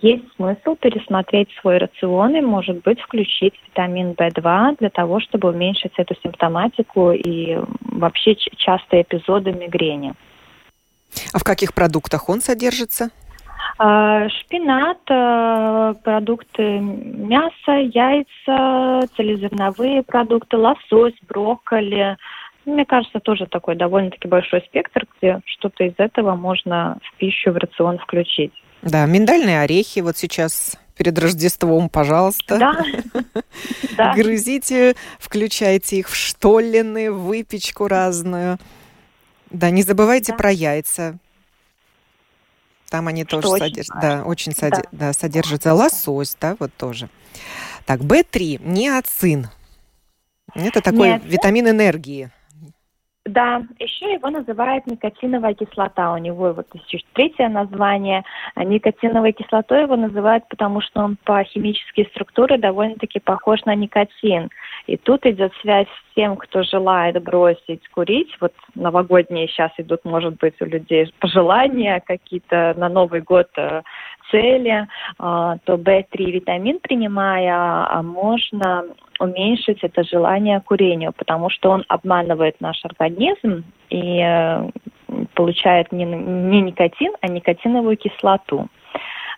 есть 0.00 0.24
смысл 0.36 0.76
пересмотреть 0.76 1.48
свой 1.60 1.78
рацион 1.78 2.36
и, 2.36 2.40
может 2.40 2.82
быть, 2.82 3.00
включить 3.00 3.54
витамин 3.66 4.12
В2 4.12 4.78
для 4.78 4.90
того, 4.90 5.20
чтобы 5.20 5.50
уменьшить 5.50 5.92
эту 5.98 6.14
симптоматику 6.22 7.12
и 7.12 7.58
вообще 7.82 8.34
частые 8.34 9.02
эпизоды 9.02 9.52
мигрени. 9.52 10.14
А 11.34 11.38
в 11.38 11.44
каких 11.44 11.74
продуктах 11.74 12.28
он 12.28 12.40
содержится? 12.40 13.10
А, 13.76 14.28
шпинат, 14.28 14.98
э, 15.10 15.94
продукты 16.02 16.78
мяса, 16.80 17.72
яйца, 17.72 19.06
целезерновые 19.16 20.02
продукты, 20.02 20.56
лосось, 20.56 21.14
брокколи. 21.28 22.16
Мне 22.64 22.84
кажется, 22.84 23.20
тоже 23.20 23.46
такой 23.46 23.76
довольно-таки 23.76 24.28
большой 24.28 24.62
спектр, 24.62 25.06
где 25.16 25.40
что-то 25.44 25.84
из 25.84 25.94
этого 25.98 26.34
можно 26.34 26.98
в 27.02 27.16
пищу, 27.18 27.52
в 27.52 27.56
рацион 27.56 27.98
включить. 27.98 28.52
Да, 28.82 29.06
миндальные 29.06 29.60
орехи 29.60 30.00
вот 30.00 30.16
сейчас 30.16 30.78
перед 30.96 31.18
Рождеством, 31.18 31.88
пожалуйста. 31.88 32.58
Да. 32.58 32.84
да. 33.96 34.14
Грызите, 34.14 34.94
включайте 35.18 35.96
их 35.96 36.08
в 36.08 36.14
штоллены, 36.14 37.10
в 37.12 37.20
выпечку 37.24 37.86
разную. 37.86 38.58
Да, 39.50 39.70
не 39.70 39.82
забывайте 39.82 40.32
да. 40.32 40.38
про 40.38 40.50
яйца. 40.50 41.18
Там 42.88 43.06
они 43.08 43.24
тоже 43.24 43.48
содержат, 43.48 43.96
да, 44.00 44.22
очень 44.24 44.52
соди- 44.54 44.82
да. 44.92 45.08
Да, 45.08 45.12
содержится 45.12 45.74
лосось, 45.74 46.36
да, 46.40 46.56
вот 46.58 46.72
тоже. 46.74 47.08
Так, 47.84 48.00
В3, 48.00 48.60
неоцин. 48.66 49.48
Это 50.54 50.80
такой 50.80 51.08
неоцин? 51.10 51.28
витамин 51.28 51.68
энергии. 51.68 52.30
Да, 53.28 53.62
еще 53.78 54.14
его 54.14 54.30
называют 54.30 54.86
никотиновая 54.86 55.52
кислота. 55.52 56.14
У 56.14 56.16
него 56.16 56.54
вот 56.54 56.66
еще 56.72 57.04
третье 57.12 57.48
название. 57.50 58.24
А 58.54 58.64
никотиновой 58.64 59.32
кислотой 59.32 59.82
его 59.82 59.96
называют, 59.96 60.48
потому 60.48 60.80
что 60.80 61.02
он 61.02 61.18
по 61.24 61.44
химической 61.44 62.06
структуре 62.06 62.56
довольно-таки 62.56 63.20
похож 63.20 63.62
на 63.66 63.74
никотин. 63.74 64.48
И 64.86 64.96
тут 64.96 65.26
идет 65.26 65.52
связь 65.60 65.88
с 65.88 66.14
тем, 66.14 66.36
кто 66.36 66.62
желает 66.62 67.22
бросить 67.22 67.86
курить. 67.88 68.34
Вот 68.40 68.54
новогодние 68.74 69.46
сейчас 69.48 69.72
идут, 69.76 70.06
может 70.06 70.38
быть, 70.38 70.54
у 70.62 70.64
людей 70.64 71.12
пожелания 71.20 72.02
какие-то 72.06 72.74
на 72.78 72.88
Новый 72.88 73.20
год 73.20 73.48
э, 73.58 73.82
цели, 74.30 74.86
а, 75.18 75.58
то 75.64 75.74
В3 75.74 76.30
витамин 76.30 76.78
принимая, 76.80 77.86
а 77.88 78.02
можно 78.02 78.84
уменьшить 79.18 79.78
это 79.82 80.04
желание 80.04 80.60
курению, 80.60 81.12
потому 81.12 81.50
что 81.50 81.70
он 81.70 81.84
обманывает 81.88 82.60
наш 82.60 82.84
организм 82.84 83.64
и 83.90 84.20
э, 84.20 84.70
получает 85.34 85.90
не, 85.92 86.04
не 86.04 86.60
никотин, 86.62 87.12
а 87.20 87.28
никотиновую 87.28 87.96
кислоту. 87.96 88.68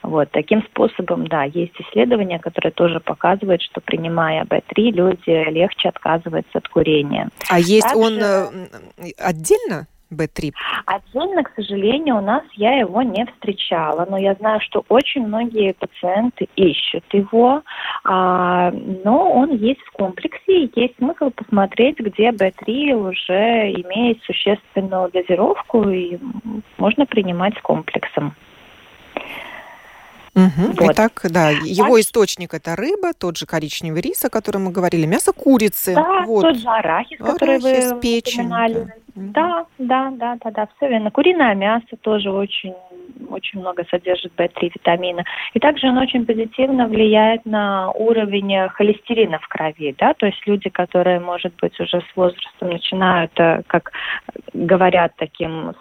Вот, 0.03 0.31
таким 0.31 0.63
способом, 0.63 1.27
да, 1.27 1.45
есть 1.45 1.75
исследования, 1.79 2.39
которые 2.39 2.73
тоже 2.73 3.01
показывают, 3.01 3.61
что 3.61 3.83
принимая 3.83 4.45
B3, 4.45 4.93
люди 4.93 5.51
легче 5.51 5.91
отказываются 5.91 6.59
от 6.59 6.69
курения. 6.69 7.29
А 7.51 7.59
есть 7.59 7.87
Также... 7.87 7.99
он 7.99 8.19
э, 8.19 9.13
отдельно? 9.19 9.87
B-трип? 10.11 10.55
Отдельно, 10.87 11.45
к 11.45 11.53
сожалению, 11.55 12.19
у 12.19 12.21
нас 12.21 12.43
я 12.55 12.79
его 12.79 13.03
не 13.03 13.25
встречала, 13.27 14.07
но 14.09 14.19
я 14.19 14.35
знаю, 14.35 14.61
что 14.61 14.85
очень 14.89 15.27
многие 15.27 15.73
пациенты 15.73 16.49
ищут 16.57 17.05
его, 17.13 17.63
а, 18.05 18.71
но 19.05 19.33
он 19.33 19.57
есть 19.57 19.81
в 19.83 19.93
комплексе, 19.93 20.65
и 20.65 20.73
есть 20.75 20.97
смысл 20.97 21.31
посмотреть, 21.31 21.99
где 21.99 22.31
B3 22.31 22.93
уже 22.93 23.73
имеет 23.73 24.23
существенную 24.25 25.11
дозировку, 25.11 25.89
и 25.89 26.19
можно 26.79 27.07
принимать 27.07 27.57
с 27.57 27.63
комплексом. 27.63 28.35
Угу. 30.35 30.73
Вот. 30.79 30.93
Итак, 30.93 31.21
да, 31.29 31.51
его 31.51 31.97
так. 31.97 32.01
источник 32.01 32.55
это 32.55 32.77
рыба, 32.77 33.13
тот 33.13 33.37
же 33.37 33.47
коричневый 33.47 34.01
рис, 34.01 34.25
о 34.25 34.31
котором 34.31 34.65
мы 34.65 34.71
говорили, 34.71 35.05
мясо 35.07 35.33
курицы. 35.33 35.95
Да, 35.95 36.23
вот. 36.25 36.43
тот 36.43 36.57
же 36.57 36.69
арахис, 36.69 37.21
арахис 37.21 37.39
который 37.39 37.59
вы 37.59 38.01
печень, 38.01 38.47
упоминали. 38.47 38.75
Да, 38.75 38.93
да, 39.79 40.11
да, 40.11 40.37
да, 40.43 40.51
да, 40.51 40.69
все 40.77 40.89
верно. 40.89 41.11
Куриное 41.11 41.55
мясо 41.55 41.97
тоже 42.01 42.31
очень, 42.31 42.75
очень 43.29 43.61
много 43.61 43.85
содержит 43.91 44.33
В3 44.35 44.73
витамина. 44.75 45.25
И 45.53 45.61
также 45.61 45.89
он 45.89 45.99
очень 45.99 46.25
позитивно 46.25 46.89
влияет 46.89 47.45
на 47.45 47.91
уровень 47.91 48.69
холестерина 48.71 49.39
в 49.39 49.47
крови, 49.49 49.95
да, 49.99 50.15
то 50.15 50.25
есть 50.25 50.47
люди, 50.47 50.71
которые, 50.71 51.21
может 51.21 51.55
быть, 51.61 51.79
уже 51.79 52.01
с 52.01 52.17
возрастом 52.17 52.71
начинают, 52.71 53.33
э, 53.39 53.63
как 53.67 53.93
говорят 54.55 55.13
таким 55.17 55.75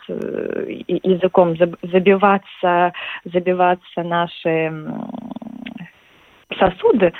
языком, 0.87 1.55
забиваться, 1.81 2.91
забиваться 3.23 4.03
наши 4.03 4.73
сосуды, 6.57 7.13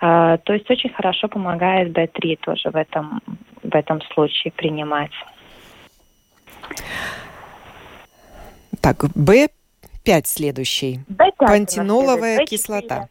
э, 0.00 0.38
то 0.44 0.52
есть 0.54 0.70
очень 0.70 0.90
хорошо 0.90 1.28
помогает 1.28 1.90
B3 1.90 2.38
тоже 2.40 2.70
в 2.70 2.76
этом, 2.76 3.20
в 3.62 3.74
этом 3.74 4.00
случае 4.12 4.52
принимать. 4.52 5.12
Так, 8.80 9.04
B5 9.04 10.22
следующий. 10.24 11.00
B5 11.08 11.32
Пантеноловая 11.38 12.44
кислота. 12.46 13.08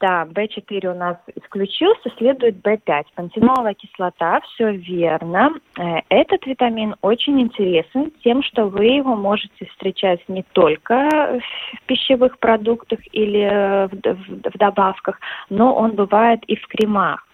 Да, 0.00 0.24
B4 0.24 0.86
у 0.86 0.94
нас 0.94 1.18
исключился, 1.34 2.10
следует 2.16 2.56
B5. 2.64 3.04
Пантеноловая 3.14 3.74
кислота, 3.74 4.40
все 4.40 4.72
верно. 4.72 5.50
Э, 5.78 6.00
этот 6.08 6.46
витамин 6.46 6.94
очень 7.02 7.40
интересен 7.40 8.10
тем, 8.24 8.42
что 8.42 8.66
вы 8.66 8.86
его 8.86 9.14
можете 9.14 9.66
встречать 9.66 10.26
не 10.28 10.42
только 10.52 11.40
в 11.74 11.86
пищевых 11.86 12.38
продуктах 12.38 13.00
или 13.12 13.88
в, 13.88 13.90
в, 13.90 14.50
в 14.54 14.58
добавках, 14.58 15.20
но 15.50 15.74
он 15.74 15.92
бывает 15.92 16.40
и 16.46 16.56
в 16.56 16.66
кремах. 16.68 17.26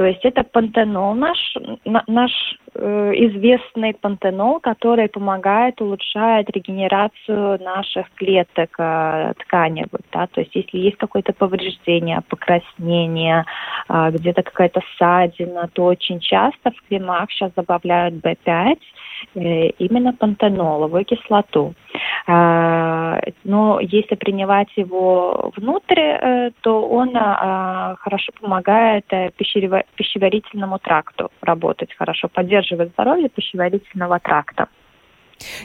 То 0.00 0.06
есть 0.06 0.24
это 0.24 0.44
пантенол 0.44 1.12
наш, 1.12 1.36
наш 1.84 2.32
э, 2.74 3.12
известный 3.16 3.92
пантенол, 3.92 4.58
который 4.58 5.10
помогает, 5.10 5.78
улучшает 5.82 6.48
регенерацию 6.48 7.62
наших 7.62 8.10
клеток 8.14 8.74
э, 8.78 9.34
тканевых. 9.40 10.00
Да? 10.10 10.26
То 10.28 10.40
есть 10.40 10.54
если 10.54 10.78
есть 10.78 10.96
какое-то 10.96 11.34
повреждение, 11.34 12.22
покраснение, 12.30 13.44
э, 13.90 14.10
где-то 14.12 14.42
какая-то 14.42 14.80
ссадина, 14.96 15.68
то 15.70 15.84
очень 15.84 16.18
часто 16.20 16.70
в 16.70 16.88
кремах 16.88 17.30
сейчас 17.30 17.52
добавляют 17.52 18.14
B5, 18.24 18.46
э, 18.46 18.76
именно 19.34 20.12
пантеноловую 20.12 21.04
кислоту. 21.04 21.74
Э, 22.26 23.18
но 23.44 23.80
если 23.80 24.14
принимать 24.14 24.68
его 24.76 25.52
внутрь, 25.56 26.00
э, 26.00 26.50
то 26.60 26.88
он 26.88 27.16
э, 27.16 27.96
хорошо 27.98 28.32
помогает 28.40 29.04
э, 29.10 29.30
пищеварительному 29.36 30.78
тракту 30.78 31.30
работать 31.40 31.94
хорошо, 31.96 32.28
поддерживать 32.28 32.90
здоровье 32.90 33.28
пищеварительного 33.28 34.18
тракта. 34.20 34.68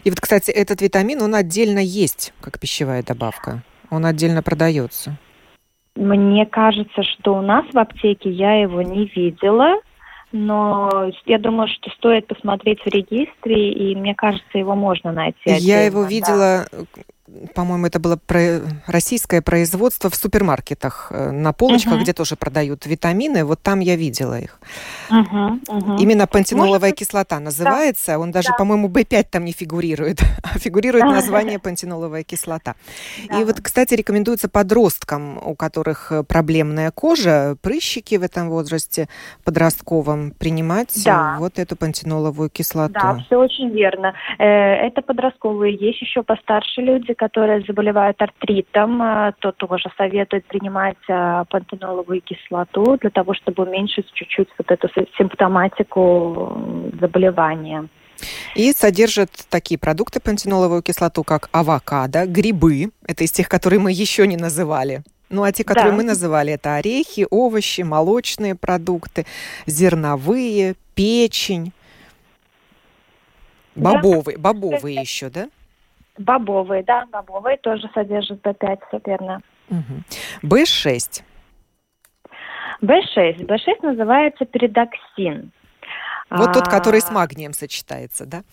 И 0.03 0.09
вот, 0.09 0.19
кстати, 0.19 0.51
этот 0.51 0.81
витамин, 0.81 1.21
он 1.21 1.35
отдельно 1.35 1.79
есть, 1.79 2.33
как 2.41 2.59
пищевая 2.59 3.03
добавка. 3.03 3.63
Он 3.91 4.05
отдельно 4.05 4.41
продается. 4.41 5.17
Мне 5.95 6.45
кажется, 6.45 7.03
что 7.03 7.35
у 7.35 7.41
нас 7.41 7.65
в 7.71 7.77
аптеке 7.77 8.29
я 8.29 8.61
его 8.61 8.81
не 8.81 9.05
видела, 9.15 9.75
но 10.35 11.09
я 11.25 11.39
думаю, 11.39 11.69
что 11.69 11.89
стоит 11.91 12.27
посмотреть 12.27 12.81
в 12.81 12.87
регистре, 12.87 13.71
и 13.71 13.95
мне 13.95 14.13
кажется, 14.13 14.57
его 14.57 14.75
можно 14.75 15.13
найти. 15.13 15.49
Отдельно, 15.49 15.65
я 15.65 15.81
его 15.83 16.03
видела 16.03 16.67
да 16.71 16.85
по-моему, 17.55 17.87
это 17.87 17.99
было 17.99 18.17
про 18.17 18.61
российское 18.85 19.41
производство 19.41 20.11
в 20.11 20.15
супермаркетах 20.15 21.07
э, 21.09 21.31
на 21.31 21.53
полочках, 21.53 21.93
uh-huh. 21.93 22.01
где 22.01 22.13
тоже 22.13 22.35
продают 22.35 22.85
витамины. 22.85 23.43
Вот 23.43 23.61
там 23.61 23.79
я 23.79 23.95
видела 23.95 24.39
их. 24.39 24.59
Uh-huh, 25.09 25.59
uh-huh. 25.67 25.97
Именно 25.99 26.27
пантеноловая 26.27 26.79
Может, 26.91 26.97
кислота 26.97 27.39
называется. 27.39 28.11
Да. 28.11 28.19
Он 28.19 28.31
даже, 28.31 28.49
да. 28.49 28.55
по-моему, 28.55 28.89
B5 28.89 29.25
там 29.31 29.45
не 29.45 29.53
фигурирует, 29.53 30.19
а 30.43 30.59
фигурирует 30.59 31.05
название 31.05 31.57
пантеноловая 31.63 32.23
кислота. 32.23 32.75
Да. 33.27 33.41
И 33.41 33.43
вот, 33.43 33.59
кстати, 33.59 33.95
рекомендуется 33.95 34.47
подросткам, 34.47 35.39
у 35.43 35.55
которых 35.55 36.11
э, 36.11 36.23
проблемная 36.23 36.91
кожа, 36.91 37.57
прыщики 37.59 38.15
в 38.15 38.23
этом 38.23 38.49
возрасте 38.49 39.09
подростковом, 39.43 40.29
принимать 40.29 40.93
да. 41.03 41.37
вот 41.39 41.57
эту 41.57 41.75
пантеноловую 41.75 42.51
кислоту. 42.51 42.93
Да, 42.93 43.17
все 43.25 43.37
очень 43.37 43.71
верно. 43.71 44.13
Э, 44.37 44.45
это 44.45 45.01
подростковые. 45.01 45.73
Есть 45.73 46.01
еще 46.01 46.21
постарше 46.21 46.81
люди, 46.81 47.14
которые 47.15 47.61
заболевают 47.61 48.21
артритом, 48.21 49.01
э, 49.01 49.33
то 49.39 49.51
тоже 49.51 49.89
советуют 49.97 50.45
принимать 50.45 50.97
э, 51.07 51.43
пантеноловую 51.49 52.21
кислоту 52.21 52.97
для 52.97 53.09
того, 53.09 53.33
чтобы 53.33 53.63
уменьшить 53.63 54.11
чуть-чуть 54.13 54.49
вот 54.57 54.71
эту 54.71 54.87
симптоматику 55.17 56.91
заболевания. 56.99 57.87
И 58.55 58.71
содержат 58.71 59.29
такие 59.49 59.77
продукты 59.77 60.19
пантеноловую 60.19 60.81
кислоту, 60.81 61.23
как 61.23 61.49
авокадо, 61.51 62.25
грибы. 62.25 62.91
Это 63.05 63.23
из 63.23 63.31
тех, 63.31 63.49
которые 63.49 63.79
мы 63.79 63.91
еще 63.91 64.25
не 64.27 64.37
называли. 64.37 65.03
Ну, 65.29 65.43
а 65.43 65.51
те, 65.51 65.63
которые 65.63 65.91
да. 65.91 65.97
мы 65.97 66.03
называли, 66.03 66.53
это 66.53 66.75
орехи, 66.75 67.27
овощи, 67.29 67.81
молочные 67.81 68.55
продукты, 68.55 69.25
зерновые, 69.65 70.75
печень, 70.93 71.73
бобовые, 73.75 74.37
да. 74.37 74.53
бобовые 74.53 75.01
еще, 75.01 75.29
да? 75.29 75.49
Бобовые, 76.17 76.83
да, 76.83 77.05
бобовые 77.11 77.57
тоже 77.57 77.89
содержат 77.93 78.41
B5, 78.41 78.79
все 78.87 79.01
верно. 79.05 79.41
Угу. 79.69 80.03
B6. 80.43 81.23
B6. 82.81 83.45
B6 83.45 83.81
называется 83.81 84.45
передоксин. 84.45 85.51
Вот 86.29 86.49
а... 86.49 86.53
тот, 86.53 86.67
который 86.67 87.01
с 87.01 87.11
магнием 87.11 87.53
сочетается, 87.53 88.25
да? 88.25 88.43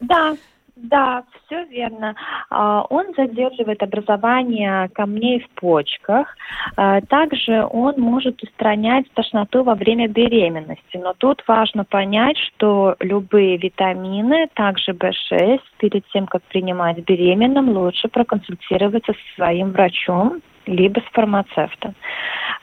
Да, 0.00 0.36
да, 0.82 1.24
все 1.44 1.64
верно. 1.64 2.14
А, 2.50 2.82
он 2.88 3.06
задерживает 3.16 3.82
образование 3.82 4.88
камней 4.94 5.40
в 5.40 5.60
почках. 5.60 6.36
А, 6.76 7.00
также 7.00 7.66
он 7.70 7.94
может 7.98 8.42
устранять 8.42 9.10
тошноту 9.12 9.64
во 9.64 9.74
время 9.74 10.08
беременности. 10.08 10.96
Но 10.96 11.14
тут 11.18 11.42
важно 11.46 11.84
понять, 11.84 12.36
что 12.38 12.96
любые 13.00 13.56
витамины, 13.56 14.48
также 14.54 14.92
B6, 14.92 15.60
перед 15.78 16.06
тем, 16.08 16.26
как 16.26 16.42
принимать 16.44 16.98
беременным, 17.04 17.70
лучше 17.70 18.08
проконсультироваться 18.08 19.12
со 19.12 19.34
своим 19.34 19.72
врачом, 19.72 20.40
либо 20.68 21.00
с 21.00 21.12
фармацевтом. 21.12 21.94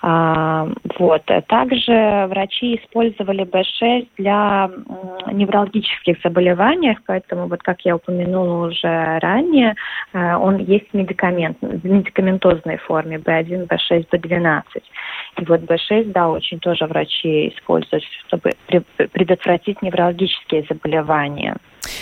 А, 0.02 0.68
вот. 1.00 1.24
Также 1.48 2.28
врачи 2.30 2.76
использовали 2.76 3.44
B6 3.44 4.08
для 4.18 4.70
неврологических 5.32 6.18
заболеваний, 6.24 6.98
поэтому, 7.08 7.48
вот 7.48 7.63
как 7.63 7.82
я 7.82 7.96
упомянула 7.96 8.68
уже 8.68 9.20
ранее, 9.20 9.76
э, 10.13 10.36
он 10.36 10.58
есть 10.58 10.94
медикамент, 10.94 11.58
в 11.62 11.86
медикаментозной 11.86 12.78
форме 12.78 13.18
B1, 13.18 13.68
B6, 13.68 14.06
B12. 14.12 14.63
И 15.38 15.46
вот 15.46 15.62
B6, 15.62 16.12
да, 16.12 16.30
очень 16.30 16.60
тоже 16.60 16.86
врачи 16.86 17.50
используют, 17.50 18.04
чтобы 18.28 18.52
предотвратить 19.12 19.82
неврологические 19.82 20.65
заболевания. 20.70 21.58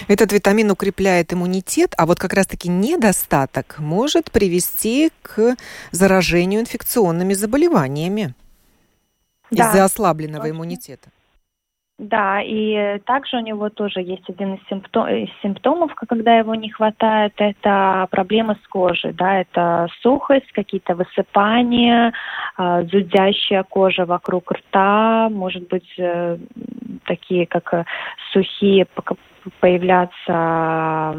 Этот 0.08 0.32
витамин 0.32 0.72
укрепляет 0.72 1.34
иммунитет, 1.34 1.94
а 1.98 2.06
вот 2.06 2.20
как 2.20 2.34
раз-таки 2.34 2.70
недостаток 2.70 3.78
может 3.80 4.32
привести 4.32 5.12
к 5.22 5.56
заражению 5.92 6.62
инфекционными 6.62 7.34
заболеваниями 7.34 8.34
да. 9.52 9.70
из-за 9.70 9.84
ослабленного 9.86 10.50
иммунитета. 10.50 11.10
Да, 12.00 12.42
и 12.42 13.00
также 13.06 13.38
у 13.38 13.40
него 13.40 13.70
тоже 13.70 14.02
есть 14.02 14.28
один 14.28 14.56
из, 14.56 14.68
симптом, 14.68 15.08
из 15.08 15.30
симптомов, 15.44 15.94
когда 15.94 16.38
его 16.38 16.56
не 16.56 16.70
хватает, 16.72 17.34
это 17.38 18.08
проблемы 18.10 18.58
с 18.64 18.68
кожей, 18.68 19.14
да, 19.14 19.42
это 19.42 19.88
сухость, 20.02 20.52
какие-то 20.54 20.96
высыпания, 20.96 22.12
э, 22.58 22.86
зудящая 22.92 23.64
кожа 23.64 24.06
вокруг 24.06 24.52
рта, 24.52 25.30
может 25.30 25.68
быть, 25.68 25.88
э, 26.00 26.40
такие 27.06 27.46
как 27.46 27.86
сухие 28.34 28.86
появляться 29.60 31.16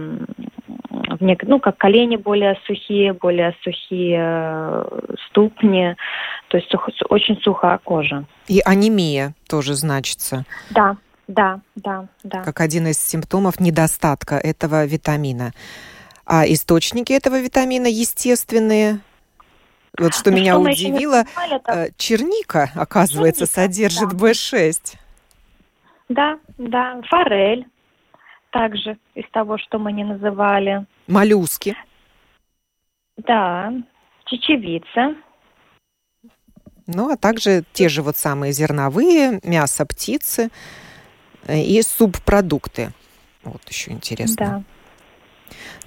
в 0.91 1.23
нек... 1.23 1.43
ну, 1.45 1.61
как 1.61 1.77
колени 1.77 2.17
более 2.17 2.59
сухие, 2.67 3.13
более 3.13 3.55
сухие 3.63 4.21
э, 4.21 5.01
ступни, 5.29 5.97
то 6.49 6.57
есть 6.57 6.71
сух... 6.71 6.89
очень 7.09 7.37
сухая 7.43 7.79
кожа. 7.79 8.25
И 8.47 8.61
анемия 8.65 9.35
тоже 9.49 9.75
значится. 9.75 10.45
Да, 10.71 10.97
да, 11.27 11.61
да, 11.75 12.07
да. 12.23 12.43
Как 12.43 12.61
один 12.61 12.89
из 12.89 12.99
симптомов 12.99 13.61
недостатка 13.61 14.37
этого 14.37 14.85
витамина. 14.85 15.53
А 16.27 16.45
источники 16.47 17.13
этого 17.13 17.41
витамина 17.41 17.87
естественные? 17.87 19.01
Вот 19.97 20.15
что 20.15 20.31
ну, 20.31 20.39
меня 20.39 20.55
что 20.55 20.63
удивило, 20.63 21.25
знали, 21.35 21.57
это... 21.57 21.73
Э, 21.73 21.91
черника, 21.97 22.71
оказывается, 22.75 23.47
черника, 23.47 23.55
содержит 23.55 24.09
да. 24.11 24.17
В6. 24.17 24.97
Да, 26.09 26.39
да, 26.59 27.01
форель, 27.09 27.67
также 28.55 28.97
из 29.17 29.29
того, 29.33 29.59
что 29.59 29.81
мы 29.81 29.93
не 29.93 30.05
называли. 30.05 30.87
Моллюски. 31.09 31.77
Да, 33.17 33.73
чечевица. 34.27 35.17
Ну, 36.87 37.11
а 37.11 37.17
также 37.17 37.65
те 37.73 37.89
же 37.89 38.03
вот 38.03 38.17
самые 38.17 38.53
зерновые, 38.53 39.41
мясо 39.43 39.85
птицы 39.85 40.51
э, 41.47 41.61
и 41.61 41.83
субпродукты. 41.83 42.93
Вот 43.43 43.63
еще 43.69 43.91
интересно. 43.91 44.37
Да. 44.37 44.63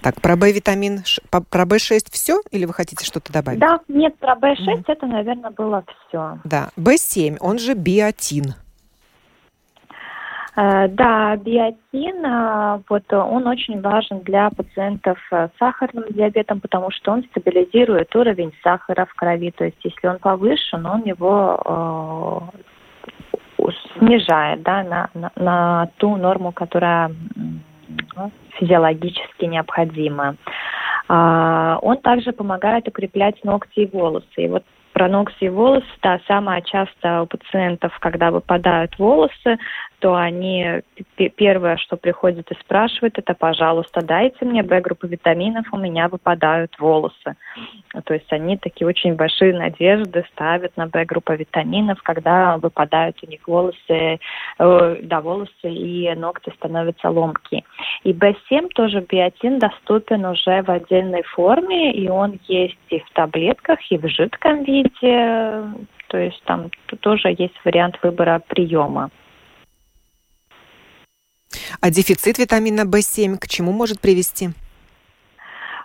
Так, 0.02 0.22
про 0.22 0.36
В-витамин, 0.36 1.04
про 1.30 1.64
В6 1.64 2.08
все 2.12 2.42
или 2.52 2.66
вы 2.66 2.74
хотите 2.74 3.06
что-то 3.06 3.32
добавить? 3.32 3.60
Да, 3.60 3.80
нет, 3.88 4.18
про 4.18 4.36
В6 4.36 4.58
mm. 4.58 4.84
это, 4.88 5.06
наверное, 5.06 5.52
было 5.52 5.86
все. 6.08 6.40
Да, 6.44 6.70
В7, 6.76 7.38
он 7.40 7.60
же 7.60 7.76
биотин. 7.76 8.56
Э, 10.58 10.88
да, 10.88 11.36
биотин, 11.36 12.26
э, 12.26 12.82
вот 12.90 13.14
он 13.14 13.46
очень 13.46 13.80
важен 13.80 14.22
для 14.22 14.50
пациентов 14.50 15.20
с 15.30 15.52
сахарным 15.60 16.06
диабетом, 16.10 16.60
потому 16.62 16.90
что 16.90 17.12
он 17.12 17.24
стабилизирует 17.26 18.16
уровень 18.16 18.52
сахара 18.64 19.06
в 19.06 19.14
крови. 19.14 19.52
То 19.52 19.66
есть, 19.66 19.78
если 19.84 20.08
он 20.08 20.18
повышен, 20.18 20.84
он 20.88 21.04
его 21.04 22.50
э, 23.60 23.70
снижает 24.00 24.64
да, 24.64 24.84
на, 24.84 25.10
на, 25.14 25.32
на 25.36 25.90
ту 25.98 26.16
норму, 26.16 26.52
которая 26.52 27.12
физиологически 28.58 29.46
необходима. 29.46 30.36
Он 31.10 31.98
также 32.04 32.34
помогает 32.34 32.88
укреплять 32.88 33.44
ногти 33.44 33.82
и 33.82 33.86
волосы. 33.86 34.26
И 34.38 34.48
вот 34.48 34.64
про 34.98 35.08
ногти 35.08 35.44
и 35.44 35.50
волосы, 35.50 35.86
да, 36.02 36.20
самое 36.28 36.64
часто 36.64 37.22
у 37.22 37.28
пациентов, 37.28 37.96
когда 38.00 38.32
выпадают 38.32 38.98
волосы, 38.98 39.60
то 40.00 40.16
они 40.16 40.82
первое, 41.36 41.78
что 41.78 41.98
приходят 41.98 42.52
и 42.52 42.56
спрашивают, 42.60 43.18
это, 43.18 43.34
пожалуйста, 43.34 44.02
дайте 44.02 44.46
мне 44.46 44.62
Б-группу 44.62 45.08
витаминов, 45.08 45.66
у 45.72 45.78
меня 45.78 46.08
выпадают 46.08 46.78
волосы. 46.78 47.36
То 48.06 48.14
есть 48.14 48.32
они 48.32 48.58
такие 48.58 48.88
очень 48.88 49.16
большие 49.16 49.58
надежды 49.58 50.24
ставят 50.34 50.78
на 50.78 50.86
Б-группу 50.86 51.34
витаминов, 51.34 52.02
когда 52.04 52.58
выпадают 52.58 53.18
у 53.24 53.28
них 53.28 53.48
волосы, 53.48 54.20
э, 54.60 54.98
да, 55.02 55.22
волосы 55.22 55.52
и 55.64 56.14
ногти 56.14 56.52
становятся 56.58 57.10
ломкие. 57.10 57.64
И 58.04 58.14
Б7 58.14 58.70
тоже 58.76 59.02
биотин 59.02 59.58
доступен 59.58 60.26
уже 60.26 60.62
в 60.62 60.70
отдельной 60.70 61.24
форме, 61.24 61.94
и 61.94 62.08
он 62.08 62.40
есть 62.48 62.78
и 62.90 63.00
в 63.00 63.10
таблетках, 63.14 63.80
и 63.90 63.98
в 63.98 64.08
жидком 64.08 64.64
виде, 64.64 64.87
то 65.00 66.18
есть 66.18 66.42
там 66.46 66.70
тоже 67.02 67.36
есть 67.38 67.56
вариант 67.64 68.00
выбора 68.02 68.42
приема. 68.48 69.10
А 71.80 71.90
дефицит 71.90 72.38
витамина 72.38 72.82
В7 72.82 73.38
к 73.38 73.48
чему 73.48 73.72
может 73.72 74.00
привести? 74.00 74.50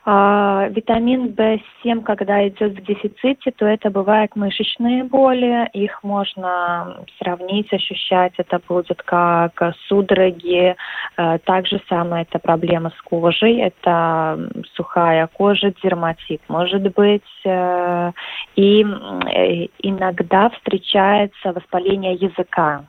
А, 0.05 0.67
витамин 0.71 1.29
В7, 1.29 2.03
когда 2.03 2.49
идет 2.49 2.73
в 2.73 2.85
дефиците, 2.85 3.53
то 3.53 3.67
это 3.67 3.88
бывают 3.88 4.35
мышечные 4.35 5.05
боли. 5.05 5.69
Их 5.73 6.03
можно 6.03 7.05
сравнить, 7.19 7.73
ощущать. 7.73 8.33
Это 8.37 8.61
будет 8.67 9.01
как 9.05 9.75
судороги. 9.87 10.75
А, 11.17 11.38
также 11.38 11.81
самое 11.88 12.25
это 12.25 12.41
проблема 12.41 12.91
с 12.91 13.01
кожей. 13.03 13.61
Это 13.61 14.51
сухая 14.75 15.29
кожа, 15.29 15.73
дерматит 15.83 16.41
может 16.49 16.83
быть. 16.95 17.23
Э, 17.45 18.11
и 18.57 18.83
э, 18.83 19.67
иногда 19.79 20.51
встречается 20.51 21.53
воспаление 21.53 22.15
языка 22.15 22.85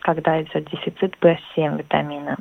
когда 0.00 0.42
идет 0.42 0.68
дефицит 0.70 1.16
В7 1.22 1.78
витамина. 1.78 2.36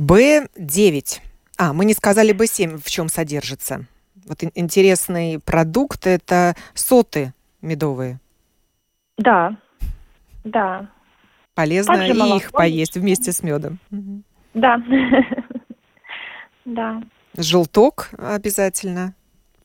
В9. 0.00 1.20
А, 1.58 1.74
мы 1.74 1.84
не 1.84 1.92
сказали 1.92 2.32
В7, 2.32 2.80
в 2.82 2.88
чем 2.88 3.10
содержится. 3.10 3.84
Вот 4.26 4.42
интересный 4.54 5.38
продукт– 5.38 6.06
это 6.06 6.56
соты 6.72 7.34
медовые. 7.60 8.18
Да, 9.18 9.58
да. 10.42 10.88
Полезно 11.54 11.96
Также 11.96 12.14
и 12.14 12.16
молоко. 12.16 12.36
их 12.36 12.52
поесть 12.52 12.96
вместе 12.96 13.32
с 13.32 13.42
медом. 13.42 13.78
Да, 14.54 14.82
да. 16.64 17.02
Желток 17.36 18.08
обязательно, 18.16 19.14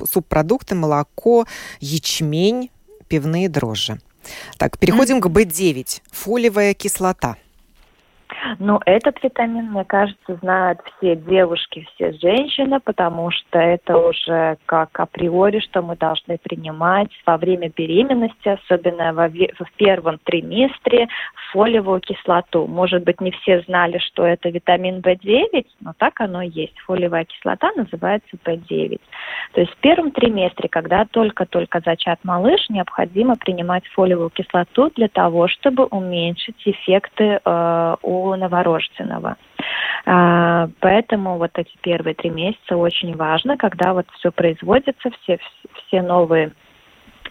субпродукты, 0.04 0.76
молоко, 0.76 1.46
ячмень, 1.80 2.72
пивные 3.08 3.48
дрожжи. 3.48 4.00
Так, 4.58 4.78
переходим 4.80 5.22
к 5.22 5.28
B9. 5.28 6.02
Фолиевая 6.12 6.74
кислота. 6.74 7.38
Ну, 8.60 8.80
этот 8.86 9.22
витамин, 9.24 9.72
мне 9.72 9.84
кажется, 9.86 10.36
знают 10.42 10.80
все 10.98 11.16
девушки, 11.16 11.88
все 11.94 12.14
женщины, 12.14 12.80
потому 12.80 13.32
что 13.32 13.60
это 13.60 13.98
уже 13.98 14.58
как 14.66 15.00
априори, 15.00 15.60
что 15.60 15.82
мы 15.82 15.96
должны 15.96 16.38
принимать 16.38 17.10
во 17.26 17.38
время 17.38 17.72
беременности, 17.76 18.50
особенно 18.50 19.14
во, 19.14 19.28
в 19.28 19.72
первом 19.78 20.20
триместре, 20.24 21.08
фолиевую 21.52 22.02
кислоту. 22.02 22.68
Может 22.68 23.04
быть, 23.04 23.22
не 23.22 23.32
все 23.32 23.62
знали, 23.62 23.98
что 24.00 24.26
это 24.26 24.50
витамин 24.50 25.00
В9, 25.00 25.66
но 25.82 25.94
так 25.98 26.22
оно 26.22 26.42
и 26.42 26.50
есть. 26.50 26.78
Фолиевая 26.86 27.26
кислота 27.26 27.72
называется 27.76 28.38
В9. 28.46 29.00
То 29.54 29.62
есть 29.62 29.74
в 29.74 29.78
первом 29.78 30.12
триместре, 30.12 30.70
когда 30.70 31.06
только-только 31.06 31.82
зачат 31.86 32.20
малыш, 32.24 32.70
необходимо 32.70 33.36
принимать 33.36 33.88
фолиевую 33.88 34.30
кислоту 34.30 34.92
для 34.96 35.08
того, 35.08 35.48
чтобы 35.48 35.86
уменьшить 35.86 36.62
эффекты 36.66 37.40
э, 37.44 37.96
у 38.02 38.35
новорожденного. 38.38 39.38
А, 40.06 40.70
поэтому 40.80 41.38
вот 41.38 41.52
эти 41.56 41.76
первые 41.82 42.14
три 42.14 42.30
месяца 42.30 42.78
очень 42.78 43.16
важно, 43.16 43.58
когда 43.58 43.94
вот 43.94 44.06
все 44.18 44.32
производится, 44.32 45.10
все, 45.22 45.40
все 45.88 46.02
новые 46.02 46.52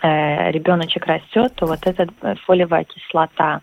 э, 0.03 0.51
ребеночек 0.51 1.07
растет, 1.07 1.55
то 1.55 1.67
вот 1.67 1.81
эта 1.87 2.09
фолиевая 2.47 2.85
кислота. 2.85 3.61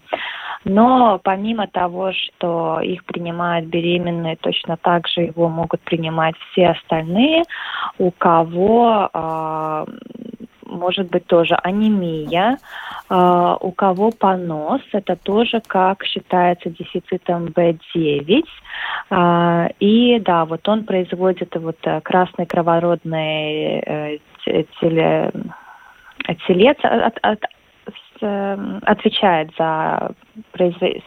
Но 0.63 1.19
помимо 1.23 1.67
того, 1.67 2.11
что 2.13 2.79
их 2.81 3.03
принимают 3.05 3.65
беременные, 3.65 4.35
точно 4.35 4.77
так 4.77 5.07
же 5.07 5.21
его 5.21 5.49
могут 5.49 5.81
принимать 5.81 6.35
все 6.51 6.67
остальные, 6.67 7.43
у 7.97 8.11
кого 8.11 9.09
э, 9.11 9.85
может 10.71 11.09
быть 11.09 11.25
тоже 11.27 11.55
анемия, 11.55 12.57
э, 13.09 13.55
у 13.59 13.71
кого 13.71 14.11
понос, 14.11 14.81
это 14.93 15.15
тоже 15.15 15.61
как 15.65 16.03
считается 16.05 16.69
дефицитом 16.69 17.47
B9. 17.47 18.43
Э, 19.11 19.67
и 19.79 20.19
да, 20.19 20.45
вот 20.45 20.67
он 20.67 20.85
производит 20.85 21.55
вот 21.55 21.77
э, 21.83 22.01
красный 22.01 22.45
кровородный 22.45 23.79
э, 23.79 24.17
теле, 24.45 25.31
телец, 26.47 26.77
от, 26.83 27.17
от, 27.21 27.39
отвечает 28.21 29.51
за 29.57 30.11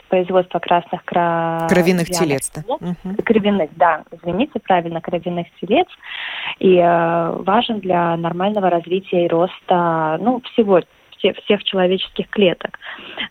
производство 0.09 0.59
красных 0.59 1.05
кра... 1.05 1.67
кровяных 1.69 2.09
телец. 2.09 2.51
Да? 2.55 2.75
Угу. 2.75 3.23
Кровяных, 3.25 3.71
да, 3.77 4.03
извините, 4.11 4.61
правильно, 4.61 5.01
кровяных 5.01 5.47
телец. 5.61 5.89
И 6.59 6.77
э, 6.77 7.37
важен 7.43 7.81
для 7.81 8.17
нормального 8.17 8.71
развития 8.71 9.27
и 9.27 9.29
роста, 9.29 10.19
ну, 10.21 10.41
всего 10.53 10.81
всех, 11.25 11.37
всех 11.45 11.65
человеческих 11.65 12.29
клеток. 12.29 12.79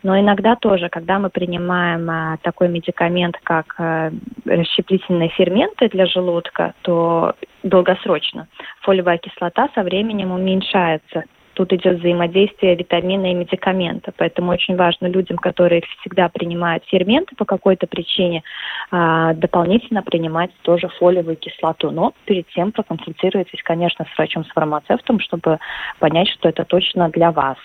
Но 0.01 0.19
иногда 0.19 0.55
тоже, 0.55 0.89
когда 0.89 1.19
мы 1.19 1.29
принимаем 1.29 2.09
а, 2.09 2.37
такой 2.41 2.67
медикамент, 2.67 3.37
как 3.43 3.75
а, 3.77 4.11
расщеплительные 4.45 5.29
ферменты 5.29 5.89
для 5.89 6.05
желудка, 6.05 6.73
то 6.81 7.35
долгосрочно 7.61 8.47
фолиевая 8.81 9.17
кислота 9.17 9.69
со 9.75 9.83
временем 9.83 10.31
уменьшается 10.31 11.23
Тут 11.53 11.71
идет 11.71 11.99
взаимодействие 11.99 12.75
витамина 12.75 13.31
и 13.31 13.35
медикамента. 13.35 14.11
Поэтому 14.17 14.51
очень 14.51 14.75
важно 14.75 15.05
людям, 15.05 15.37
которые 15.37 15.83
всегда 15.99 16.27
принимают 16.29 16.83
ферменты 16.85 17.35
по 17.35 17.45
какой-то 17.45 17.85
причине, 17.85 18.43
а, 18.91 19.33
дополнительно 19.33 20.01
принимать 20.01 20.51
тоже 20.63 20.89
фолиевую 20.99 21.37
кислоту. 21.37 21.91
Но 21.91 22.13
перед 22.25 22.47
тем 22.49 22.71
проконсультируйтесь, 22.71 23.61
конечно, 23.63 24.05
с 24.05 24.17
врачом, 24.17 24.45
с 24.45 24.49
фармацевтом, 24.49 25.19
чтобы 25.19 25.59
понять, 25.99 26.29
что 26.29 26.49
это 26.49 26.65
точно 26.65 27.09
для 27.09 27.31
вас. 27.31 27.57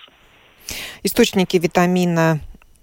Источники 1.03 1.57
витамина 1.57 2.41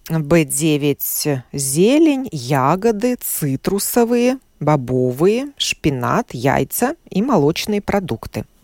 В9– 0.09 1.37
зелень, 1.51 2.29
ягоды, 2.31 3.15
цитрусовые, 3.15 4.37
бобовые, 4.59 5.51
шпинат, 5.57 6.29
яйца 6.31 6.95
и 7.11 7.21
молочные 7.21 7.81
продукты– 7.81 8.45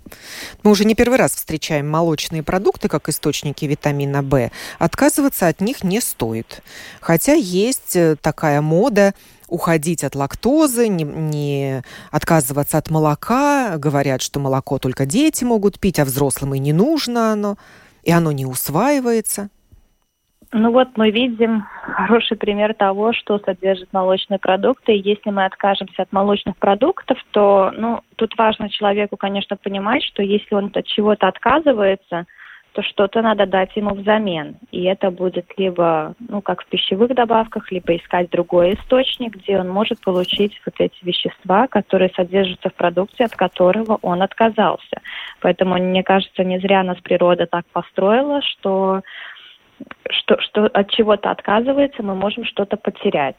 мы 0.64 0.72
уже 0.72 0.86
не 0.86 0.96
первый 0.96 1.18
раз 1.18 1.34
встречаем 1.34 1.90
молочные 1.90 2.44
продукты 2.44 2.88
как 2.88 3.10
источники 3.10 3.66
витамина 3.66 4.22
В. 4.22 4.52
Отказываться 4.80 5.48
от 5.48 5.62
них 5.62 5.84
не 5.84 6.02
стоит. 6.02 6.62
Хотя 7.00 7.34
есть 7.34 7.96
э, 7.96 8.16
такая 8.22 8.62
мода 8.62 9.14
уходить 9.48 10.04
от 10.04 10.16
лактозы, 10.16 10.88
не, 10.88 11.04
не 11.04 11.84
отказываться 12.10 12.78
от 12.78 12.90
молока. 12.90 13.78
Говорят, 13.78 14.22
что 14.22 14.40
молоко 14.40 14.80
только 14.80 15.06
дети 15.06 15.44
могут 15.44 15.80
пить, 15.80 16.00
а 16.00 16.06
взрослым 16.06 16.56
и 16.56 16.60
не 16.60 16.74
нужно 16.74 17.34
оно, 17.34 17.58
и 18.04 18.12
оно 18.12 18.32
не 18.32 18.46
усваивается. 18.46 19.50
Ну 20.54 20.72
вот 20.72 20.90
мы 20.98 21.12
видим 21.12 21.66
хороший 21.82 22.36
пример 22.36 22.74
того, 22.74 23.14
что 23.14 23.40
содержит 23.40 23.94
молочные 23.94 24.38
продукты. 24.38 24.94
И 24.94 25.10
если 25.10 25.30
мы 25.30 25.46
откажемся 25.46 26.02
от 26.02 26.12
молочных 26.12 26.58
продуктов, 26.58 27.18
то 27.32 27.72
ну, 27.74 28.02
тут 28.18 28.38
важно 28.38 28.70
человеку, 28.70 29.16
конечно, 29.16 29.56
понимать, 29.56 30.04
что 30.04 30.22
если 30.22 30.54
он 30.54 30.70
от 30.74 30.86
чего-то 30.86 31.30
отказывается, 31.30 32.26
то 32.74 32.82
что-то 32.84 33.22
надо 33.22 33.46
дать 33.46 33.76
ему 33.76 33.94
взамен. 33.94 34.56
И 34.72 34.84
это 34.84 35.12
будет 35.12 35.46
либо, 35.58 36.16
ну, 36.20 36.42
как 36.42 36.64
в 36.64 36.68
пищевых 36.68 37.14
добавках, 37.14 37.72
либо 37.72 37.96
искать 37.96 38.30
другой 38.30 38.76
источник, 38.76 39.36
где 39.36 39.60
он 39.60 39.70
может 39.70 40.00
получить 40.02 40.60
вот 40.66 40.76
эти 40.80 40.96
вещества, 41.04 41.68
которые 41.68 42.12
содержатся 42.16 42.70
в 42.70 42.74
продукте, 42.74 43.26
от 43.26 43.36
которого 43.36 44.00
он 44.02 44.22
отказался. 44.22 45.02
Поэтому, 45.42 45.76
мне 45.76 46.04
кажется, 46.04 46.44
не 46.44 46.60
зря 46.60 46.84
нас 46.84 46.98
природа 47.02 47.46
так 47.46 47.66
построила, 47.74 48.42
что 48.42 49.02
что, 50.10 50.40
что 50.42 50.66
от 50.66 50.90
чего-то 50.92 51.32
отказывается, 51.32 52.04
мы 52.04 52.16
можем 52.16 52.46
что-то 52.46 52.78
потерять. 52.78 53.38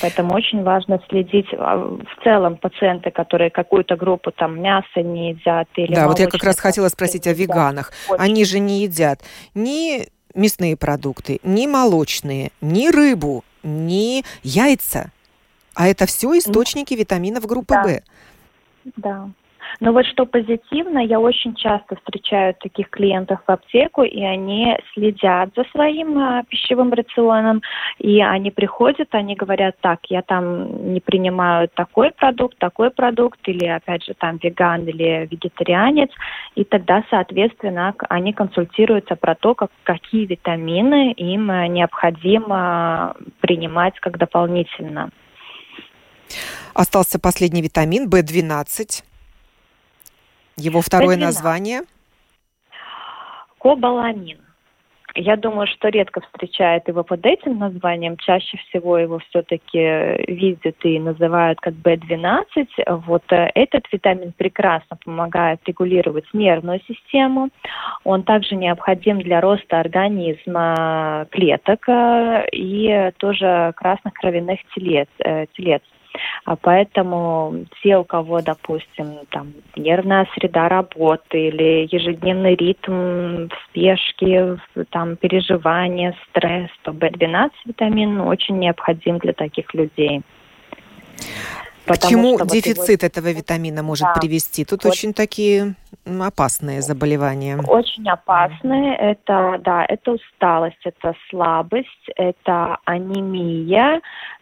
Поэтому 0.00 0.34
очень 0.34 0.62
важно 0.62 1.00
следить 1.08 1.46
а, 1.52 1.76
в 1.78 2.24
целом 2.24 2.56
пациенты, 2.56 3.10
которые 3.10 3.50
какую-то 3.50 3.96
группу 3.96 4.30
там 4.30 4.60
мяса 4.60 5.00
не 5.02 5.30
едят 5.30 5.68
или 5.76 5.94
Да, 5.94 6.06
вот 6.08 6.18
я 6.18 6.28
как 6.28 6.42
раз 6.44 6.58
хотела 6.58 6.88
спросить 6.88 7.26
о 7.26 7.32
веганах. 7.32 7.92
Очень. 8.08 8.22
Они 8.22 8.44
же 8.44 8.58
не 8.58 8.82
едят 8.82 9.20
ни 9.54 10.08
мясные 10.34 10.76
продукты, 10.76 11.40
ни 11.42 11.66
молочные, 11.66 12.50
ни 12.60 12.88
рыбу, 12.88 13.42
ни 13.62 14.22
яйца. 14.42 15.12
А 15.74 15.88
это 15.88 16.06
все 16.06 16.36
источники 16.38 16.94
витаминов 16.94 17.46
группы 17.46 17.74
да. 17.74 17.82
В. 17.84 18.00
Да. 18.96 19.30
Но 19.80 19.92
вот 19.92 20.06
что 20.06 20.24
позитивно, 20.24 20.98
я 20.98 21.20
очень 21.20 21.54
часто 21.54 21.96
встречаю 21.96 22.54
таких 22.54 22.88
клиентов 22.88 23.40
в 23.46 23.50
аптеку, 23.50 24.02
и 24.02 24.22
они 24.22 24.76
следят 24.94 25.50
за 25.54 25.64
своим 25.64 26.18
а, 26.18 26.42
пищевым 26.44 26.92
рационом, 26.92 27.62
и 27.98 28.22
они 28.22 28.50
приходят, 28.50 29.08
они 29.12 29.34
говорят, 29.34 29.76
так, 29.80 30.00
я 30.08 30.22
там 30.22 30.92
не 30.94 31.00
принимаю 31.00 31.68
такой 31.68 32.10
продукт, 32.12 32.56
такой 32.58 32.90
продукт, 32.90 33.40
или 33.46 33.66
опять 33.66 34.04
же 34.04 34.14
там 34.14 34.38
веган 34.42 34.84
или 34.86 35.28
вегетарианец, 35.30 36.10
и 36.54 36.64
тогда, 36.64 37.04
соответственно, 37.10 37.94
они 38.08 38.32
консультируются 38.32 39.14
про 39.16 39.34
то, 39.34 39.54
как, 39.54 39.70
какие 39.82 40.24
витамины 40.24 41.12
им 41.12 41.50
а, 41.50 41.66
необходимо 41.66 43.14
принимать 43.40 43.98
как 44.00 44.16
дополнительно. 44.16 45.10
Остался 46.74 47.18
последний 47.18 47.62
витамин 47.62 48.08
В12. 48.08 49.02
Его 50.58 50.80
второе 50.80 51.16
название? 51.16 51.82
Кобаламин. 53.58 54.38
Я 55.18 55.36
думаю, 55.36 55.66
что 55.66 55.88
редко 55.88 56.20
встречают 56.20 56.88
его 56.88 57.02
под 57.02 57.24
этим 57.24 57.58
названием. 57.58 58.18
Чаще 58.18 58.58
всего 58.58 58.98
его 58.98 59.18
все-таки 59.30 59.78
видят 60.30 60.76
и 60.82 60.98
называют 60.98 61.58
как 61.60 61.72
B12. 61.74 62.66
Вот 63.06 63.22
э, 63.32 63.50
этот 63.54 63.84
витамин 63.90 64.32
прекрасно 64.32 64.98
помогает 65.02 65.60
регулировать 65.66 66.26
нервную 66.34 66.80
систему. 66.86 67.48
Он 68.04 68.24
также 68.24 68.56
необходим 68.56 69.18
для 69.20 69.40
роста 69.40 69.80
организма 69.80 71.26
клеток 71.30 71.88
э, 71.88 72.46
и 72.52 73.10
тоже 73.16 73.72
красных 73.76 74.12
кровяных 74.14 74.60
телец. 74.74 75.08
Э, 75.18 75.46
телец. 75.56 75.82
А 76.44 76.56
поэтому 76.56 77.66
те, 77.82 77.96
у 77.96 78.04
кого, 78.04 78.40
допустим, 78.40 79.18
там 79.30 79.52
нервная 79.76 80.26
среда 80.34 80.68
работы 80.68 81.48
или 81.48 81.88
ежедневный 81.90 82.54
ритм 82.54 83.48
спешки, 83.64 84.58
там 84.90 85.16
переживания, 85.16 86.14
стресс, 86.28 86.70
то 86.82 86.92
B12 86.92 87.50
витамин 87.64 88.20
очень 88.20 88.58
необходим 88.58 89.18
для 89.18 89.32
таких 89.32 89.72
людей. 89.74 90.22
К 91.86 91.98
чему 92.08 92.38
дефицит 92.44 93.02
его... 93.02 93.06
этого 93.06 93.32
витамина 93.32 93.82
может 93.82 94.06
да. 94.14 94.20
привести? 94.20 94.64
Тут 94.64 94.84
вот. 94.84 94.92
очень 94.92 95.12
такие 95.12 95.74
опасные 96.04 96.82
заболевания. 96.82 97.58
Очень 97.66 98.08
опасные. 98.08 98.96
Это, 98.96 99.60
да, 99.64 99.84
это 99.88 100.12
усталость, 100.12 100.80
это 100.84 101.14
слабость, 101.30 102.08
это 102.16 102.78
анемия. 102.84 104.00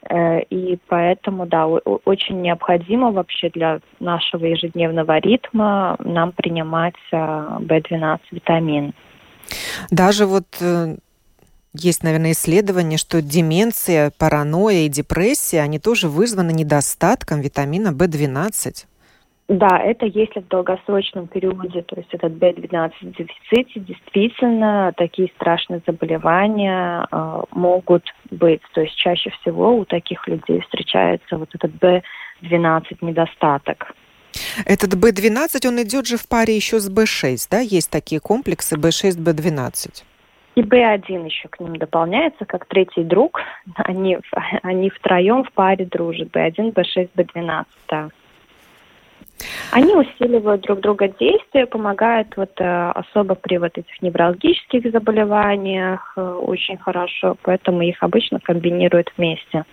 Э, 0.09 0.40
и 0.42 0.78
поэтому, 0.88 1.46
да, 1.46 1.66
очень 1.66 2.40
необходимо 2.42 3.11
вообще 3.12 3.50
для 3.50 3.80
нашего 4.00 4.44
ежедневного 4.44 5.18
ритма 5.18 5.96
нам 5.98 6.33
принимать 6.33 6.96
B12 7.12 7.92
э, 7.92 8.18
витамин. 8.30 8.94
Даже 9.90 10.26
вот 10.26 10.46
э, 10.61 10.96
есть, 11.74 12.02
наверное, 12.02 12.32
исследование, 12.32 12.98
что 12.98 13.20
деменция, 13.20 14.12
паранойя 14.16 14.87
и 14.87 14.88
депрессия, 14.88 15.60
они 15.60 15.78
тоже 15.78 16.08
вызваны 16.08 16.52
недостатком 16.52 17.40
витамина 17.40 17.88
В12. 17.88 18.87
Да, 19.46 19.78
это 19.78 20.06
если 20.06 20.40
в 20.40 20.48
долгосрочном 20.48 21.26
периоде, 21.26 21.82
то 21.82 21.96
есть 21.96 22.08
этот 22.12 22.32
B12 22.32 22.92
дефиците, 23.02 23.80
действительно 23.80 24.94
такие 24.96 25.28
страшные 25.37 25.82
заболевания 25.87 27.06
э, 27.12 27.42
могут 27.50 28.04
быть. 28.30 28.62
То 28.72 28.80
есть 28.80 28.96
чаще 28.96 29.30
всего 29.40 29.76
у 29.76 29.84
таких 29.84 30.26
людей 30.28 30.60
встречается 30.60 31.37
вот 31.37 31.50
этот 31.52 31.72
B12 31.72 32.98
недостаток. 33.02 33.92
Этот 34.64 34.94
B12, 34.94 35.68
он 35.68 35.82
идет 35.82 36.06
же 36.06 36.16
в 36.16 36.26
паре 36.26 36.56
еще 36.56 36.80
с 36.80 36.90
B6, 36.90 37.48
да? 37.50 37.60
Есть 37.60 37.90
такие 37.90 38.20
комплексы 38.22 38.76
B6, 38.76 39.18
B12. 39.18 40.04
И 40.55 40.62
Б1 40.62 41.27
еще 41.27 41.49
к 41.49 41.59
ним 41.59 41.77
дополняется, 41.77 42.45
как 42.45 42.67
третий 42.67 43.03
друг. 43.03 43.40
Они, 43.77 44.19
они 44.62 44.90
втроем 44.90 45.45
в 45.45 45.53
паре 45.53 45.85
дружат. 45.87 46.29
Б1, 46.29 46.73
Б6, 46.73 47.11
Б12, 47.17 47.64
да. 47.88 48.09
Они 49.73 49.95
усиливают 49.95 50.62
друг 50.62 50.81
друга 50.81 51.09
действия, 51.09 51.67
помогают 51.67 52.37
вот 52.37 52.53
э, 52.59 52.90
особо 52.90 53.35
при 53.35 53.59
вот 53.59 53.77
этих 53.77 54.01
неврологических 54.01 54.93
заболеваниях 54.93 56.12
э, 56.17 56.21
очень 56.21 56.79
хорошо, 56.79 57.37
поэтому 57.43 57.83
их 57.83 58.01
обычно 58.01 58.38
комбинируют 58.38 59.12
вместе. 59.17 59.64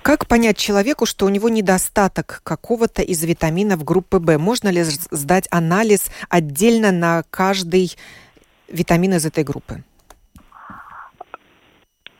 Как 0.00 0.26
понять 0.26 0.56
человеку, 0.56 1.04
что 1.04 1.26
у 1.26 1.28
него 1.28 1.50
недостаток 1.50 2.40
какого-то 2.42 3.02
из 3.02 3.22
витаминов 3.22 3.84
группы 3.84 4.18
В? 4.18 4.38
Можно 4.38 4.70
ли 4.70 4.82
сдать 4.82 5.46
анализ 5.50 6.10
отдельно 6.30 6.90
на 6.90 7.22
каждый 7.30 7.94
витамин 8.72 9.14
из 9.14 9.26
этой 9.26 9.44
группы? 9.44 9.84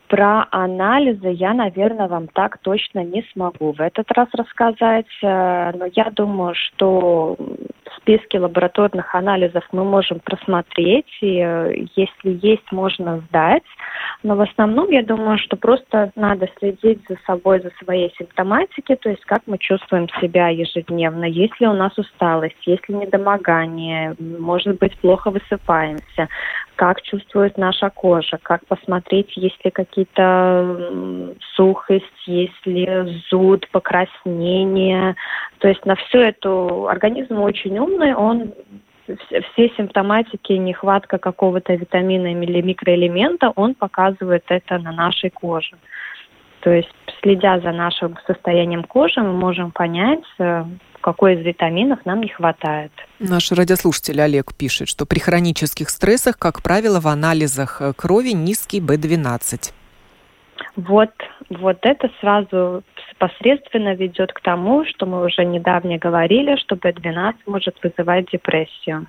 Про 0.09 0.47
анализы 0.51 1.29
я, 1.29 1.55
наверное, 1.55 2.07
вам 2.07 2.29
так 2.29 2.59
точно 2.59 3.03
не 3.03 3.25
смогу 3.33 3.73
в 3.73 3.81
этот 3.81 4.13
раз 4.13 4.29
рассказать, 4.35 5.07
э, 5.23 5.73
но 5.75 5.87
я 5.87 6.11
думаю, 6.11 6.55
что 6.55 7.37
списки 8.03 8.37
лабораторных 8.37 9.15
анализов 9.15 9.65
мы 9.73 9.85
можем 9.85 10.21
просмотреть, 10.21 11.07
и 11.21 11.39
э, 11.39 11.87
если 11.97 12.39
есть, 12.43 12.71
можно 12.73 13.23
сдать. 13.29 13.63
Но 14.23 14.37
в 14.37 14.41
основном 14.41 14.91
я 14.91 15.03
думаю, 15.03 15.39
что 15.39 15.57
просто 15.57 16.13
надо 16.17 16.49
следить 16.59 17.01
за 17.09 17.17
собой, 17.27 17.61
за 17.61 17.71
своей 17.83 18.13
симптоматикой, 18.19 18.97
то 18.97 19.09
есть 19.09 19.25
как 19.25 19.43
мы 19.47 19.59
чувствуем 19.59 20.09
себя 20.21 20.49
ежедневно, 20.49 21.25
есть 21.25 21.59
ли 21.61 21.67
у 21.67 21.73
нас 21.73 21.97
усталость, 21.97 22.67
есть 22.67 22.89
ли 22.89 22.97
недомогание, 22.97 24.15
может 24.19 24.79
быть, 24.79 24.97
плохо 24.99 25.31
высыпаемся, 25.31 26.29
как 26.77 27.03
чувствует 27.03 27.59
наша 27.59 27.91
кожа, 27.91 28.39
как 28.43 28.67
посмотреть, 28.67 29.37
есть 29.37 29.65
ли 29.65 29.71
какие-то 29.71 31.35
сухость, 31.55 32.05
есть 32.27 32.67
ли 32.67 33.23
зуд, 33.31 33.69
покраснение. 33.71 35.17
То 35.59 35.69
есть 35.69 35.85
на 35.87 35.95
все 35.97 36.29
это 36.29 36.89
организм 36.89 37.39
очень 37.41 37.79
умный, 37.79 37.92
он 38.15 38.53
все 39.53 39.69
симптоматики, 39.77 40.53
нехватка 40.53 41.19
какого-то 41.19 41.75
витамина 41.75 42.33
или 42.33 42.63
микроэлемента, 42.63 43.53
он 43.57 43.75
показывает 43.75 44.45
это 44.49 44.79
на 44.79 44.93
нашей 44.93 45.31
коже. 45.31 45.77
То 46.61 46.71
есть, 46.71 46.95
следя 47.21 47.61
за 47.61 47.73
нашим 47.73 48.17
состоянием 48.27 48.85
кожи, 48.85 49.21
мы 49.21 49.33
можем 49.33 49.73
понять, 49.73 50.23
э, 50.39 50.65
какой 51.01 51.35
из 51.35 51.45
витаминов 51.45 51.99
нам 52.07 52.21
не 52.21 52.29
хватает. 52.29 52.93
Наш 53.19 53.51
радиослушатель 53.51 54.21
Олег 54.21 54.55
пишет, 54.55 54.89
что 54.89 55.05
при 55.05 55.19
хронических 55.19 55.91
стрессах, 55.91 56.39
как 56.39 56.63
правило, 56.63 57.01
в 57.01 57.09
анализах 57.09 57.81
э, 57.81 57.93
крови 57.95 58.31
низкий 58.31 58.81
B12. 58.81 59.73
Вот, 60.77 61.11
вот 61.51 61.79
это 61.83 62.11
сразу 62.21 62.83
посредственно 63.19 63.95
ведет 63.95 64.33
к 64.33 64.41
тому, 64.41 64.85
что 64.87 65.05
мы 65.05 65.25
уже 65.25 65.45
недавно 65.45 65.99
говорили, 65.99 66.57
что 66.57 66.77
B12 66.77 67.35
может 67.47 67.77
вызывать 67.83 68.31
депрессию. 68.33 69.07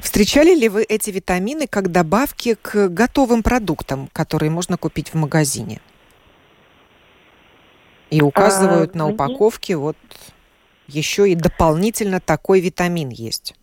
Встречали 0.00 0.54
ли 0.54 0.68
вы 0.68 0.84
эти 0.84 1.10
витамины 1.10 1.66
как 1.66 1.90
добавки 1.90 2.54
к 2.54 2.88
готовым 2.88 3.42
продуктам, 3.42 4.08
которые 4.12 4.50
можно 4.50 4.76
купить 4.76 5.10
в 5.10 5.14
магазине? 5.14 5.80
И 8.10 8.22
указывают 8.22 8.94
а, 8.94 8.98
на 8.98 9.08
упаковке 9.08 9.76
вот 9.76 9.96
еще 10.86 11.28
и 11.28 11.34
дополнительно 11.34 12.20
такой 12.20 12.60
витамин 12.60 13.10
есть. 13.10 13.54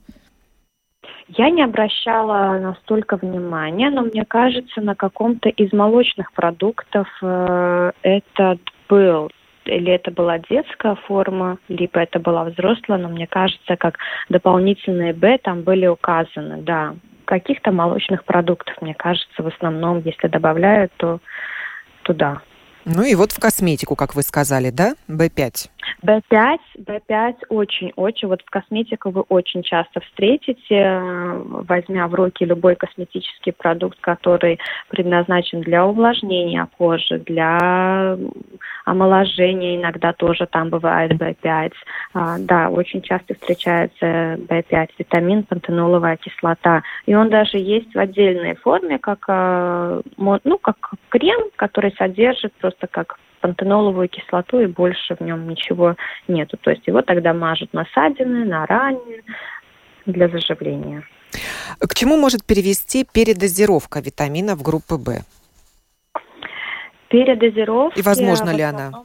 Я 1.28 1.50
не 1.50 1.64
обращала 1.64 2.60
настолько 2.60 3.18
внимания, 3.18 3.90
но 3.90 4.04
мне 4.04 4.26
кажется, 4.26 4.82
на 4.82 4.96
каком-то 4.96 5.50
из 5.50 5.74
молочных 5.74 6.32
продуктов 6.34 7.08
э, 7.22 7.92
этот 8.04 8.60
был 8.88 9.32
или 9.66 9.92
это 9.92 10.12
была 10.12 10.38
детская 10.38 10.94
форма, 10.94 11.58
либо 11.68 12.00
это 12.00 12.20
была 12.20 12.44
взрослая, 12.44 13.00
но 13.00 13.10
мне 13.10 13.26
кажется, 13.26 13.76
как 13.76 13.98
дополнительные 14.30 15.14
Б 15.14 15.40
там 15.40 15.64
были 15.64 15.88
указаны, 15.88 16.62
да. 16.62 16.96
Каких-то 17.26 17.72
молочных 17.72 18.24
продуктов, 18.24 18.80
мне 18.82 18.94
кажется, 18.94 19.42
в 19.42 19.48
основном, 19.48 20.04
если 20.06 20.28
добавляют, 20.28 20.92
то 20.98 21.20
туда. 22.04 22.42
Ну 22.86 23.02
и 23.04 23.16
вот 23.16 23.32
в 23.32 23.40
косметику, 23.40 23.96
как 23.96 24.14
вы 24.14 24.22
сказали, 24.22 24.70
да, 24.70 24.94
B5? 25.10 25.70
B5, 26.06 26.58
B5 26.80 27.36
очень-очень, 27.50 28.28
вот 28.28 28.42
в 28.42 28.50
косметику 28.50 29.10
вы 29.10 29.22
очень 29.22 29.64
часто 29.64 30.00
встретите, 30.02 31.02
возьмя 31.46 32.08
в 32.08 32.14
руки 32.14 32.46
любой 32.46 32.76
косметический 32.76 33.54
продукт, 33.54 34.00
который 34.00 34.60
предназначен 34.90 35.62
для 35.62 35.86
увлажнения 35.86 36.68
кожи, 36.78 37.20
для 37.20 38.18
омоложения, 38.86 39.78
иногда 39.78 40.14
тоже 40.14 40.46
там 40.46 40.70
бывает 40.70 41.14
B5. 41.14 41.72
А, 42.14 42.38
да, 42.40 42.70
очень 42.70 43.02
часто 43.02 43.34
встречается 43.34 44.36
B5, 44.36 44.90
витамин, 45.00 45.44
пантеноловая 45.44 46.18
кислота. 46.18 46.84
И 47.08 47.16
он 47.16 47.30
даже 47.30 47.58
есть 47.58 47.94
в 47.96 48.00
отдельной 48.00 48.56
форме, 48.56 49.00
как, 49.00 49.26
а, 49.28 50.02
ну, 50.18 50.58
как 50.60 50.78
крем, 51.10 51.50
который 51.56 51.92
содержит 51.98 52.54
просто 52.54 52.76
просто 52.76 52.88
как 52.88 53.18
пантеноловую 53.46 54.10
кислоту, 54.10 54.60
и 54.60 54.66
больше 54.66 55.16
в 55.16 55.22
нем 55.22 55.48
ничего 55.48 55.96
нету. 56.28 56.58
То 56.58 56.72
есть 56.72 56.88
его 56.88 57.04
тогда 57.04 57.32
мажут 57.32 57.74
на 57.74 57.86
ссадины, 57.94 58.44
на 58.44 58.66
ране 58.66 59.22
для 60.08 60.28
заживления. 60.30 61.04
К 61.80 61.94
чему 61.94 62.18
может 62.18 62.44
привести 62.44 63.06
передозировка 63.06 64.00
витаминов 64.00 64.64
группы 64.64 64.96
В? 64.96 65.22
Передозировка. 67.10 68.00
И 68.00 68.02
возможно 68.02 68.50
ли 68.50 68.64
она? 68.64 69.04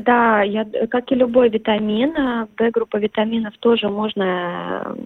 Да, 0.00 0.42
я, 0.42 0.64
как 0.90 1.10
и 1.12 1.14
любой 1.14 1.48
витамин, 1.48 2.46
Б-группа 2.56 2.96
витаминов 2.98 3.56
тоже 3.58 3.88
можно 3.88 4.96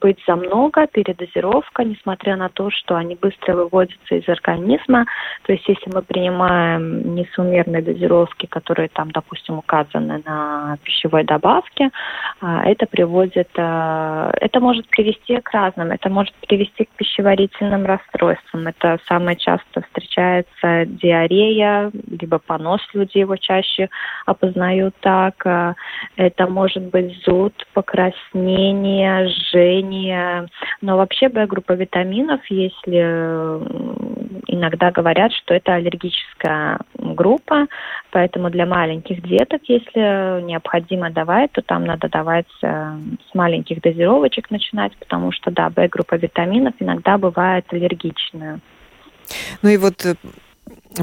быть 0.00 0.18
за 0.26 0.36
много, 0.36 0.86
передозировка, 0.86 1.84
несмотря 1.84 2.36
на 2.36 2.48
то, 2.48 2.70
что 2.70 2.96
они 2.96 3.16
быстро 3.16 3.54
выводятся 3.54 4.14
из 4.14 4.28
организма. 4.28 5.06
То 5.42 5.52
есть 5.52 5.68
если 5.68 5.90
мы 5.92 6.02
принимаем 6.02 7.14
несумерные 7.14 7.82
дозировки, 7.82 8.46
которые 8.46 8.88
там, 8.88 9.10
допустим, 9.10 9.58
указаны 9.58 10.22
на 10.24 10.78
пищевой 10.82 11.24
добавке, 11.24 11.90
а, 12.40 12.64
это 12.64 12.86
приводит, 12.86 13.48
это 13.52 14.60
может 14.60 14.88
привести 14.88 15.40
к 15.40 15.50
разным, 15.50 15.90
это 15.90 16.08
может 16.08 16.34
привести 16.46 16.84
к 16.84 16.90
пищеварительным 16.90 17.84
расстройствам. 17.84 18.66
Это 18.68 18.98
самое 19.08 19.36
часто 19.36 19.82
встречается 19.82 20.86
диарея, 20.86 21.90
либо 22.08 22.38
понос 22.38 22.80
люди 22.92 23.18
его 23.18 23.36
чаще 23.36 23.88
опознают 24.26 24.94
так. 25.00 25.46
А, 25.46 25.74
это 26.16 26.46
может 26.46 26.84
быть 26.84 27.22
зуд, 27.24 27.54
покраснение, 27.72 29.28
жжение. 29.28 30.48
Но 30.80 30.96
вообще 30.96 31.28
Б-группа 31.28 31.72
витаминов, 31.72 32.40
если 32.48 33.58
иногда 34.46 34.90
говорят, 34.90 35.32
что 35.32 35.54
это 35.54 35.74
аллергическая 35.74 36.78
группа, 36.94 37.66
поэтому 38.10 38.50
для 38.50 38.66
маленьких 38.66 39.22
деток, 39.22 39.62
если 39.64 40.42
необходимо 40.42 41.10
давать, 41.10 41.52
то 41.52 41.62
там 41.62 41.84
надо 41.84 42.08
давать 42.08 42.46
э, 42.62 42.96
с 43.30 43.34
маленьких 43.34 43.80
дозировочек 43.80 44.50
начинать, 44.50 44.96
потому 44.98 45.32
что, 45.32 45.50
да, 45.50 45.70
Б-группа 45.70 46.14
витаминов 46.14 46.74
иногда 46.78 47.18
бывает 47.18 47.64
аллергичная. 47.70 48.60
Ну 49.62 49.68
и 49.68 49.76
вот 49.76 50.04
э, 50.04 50.14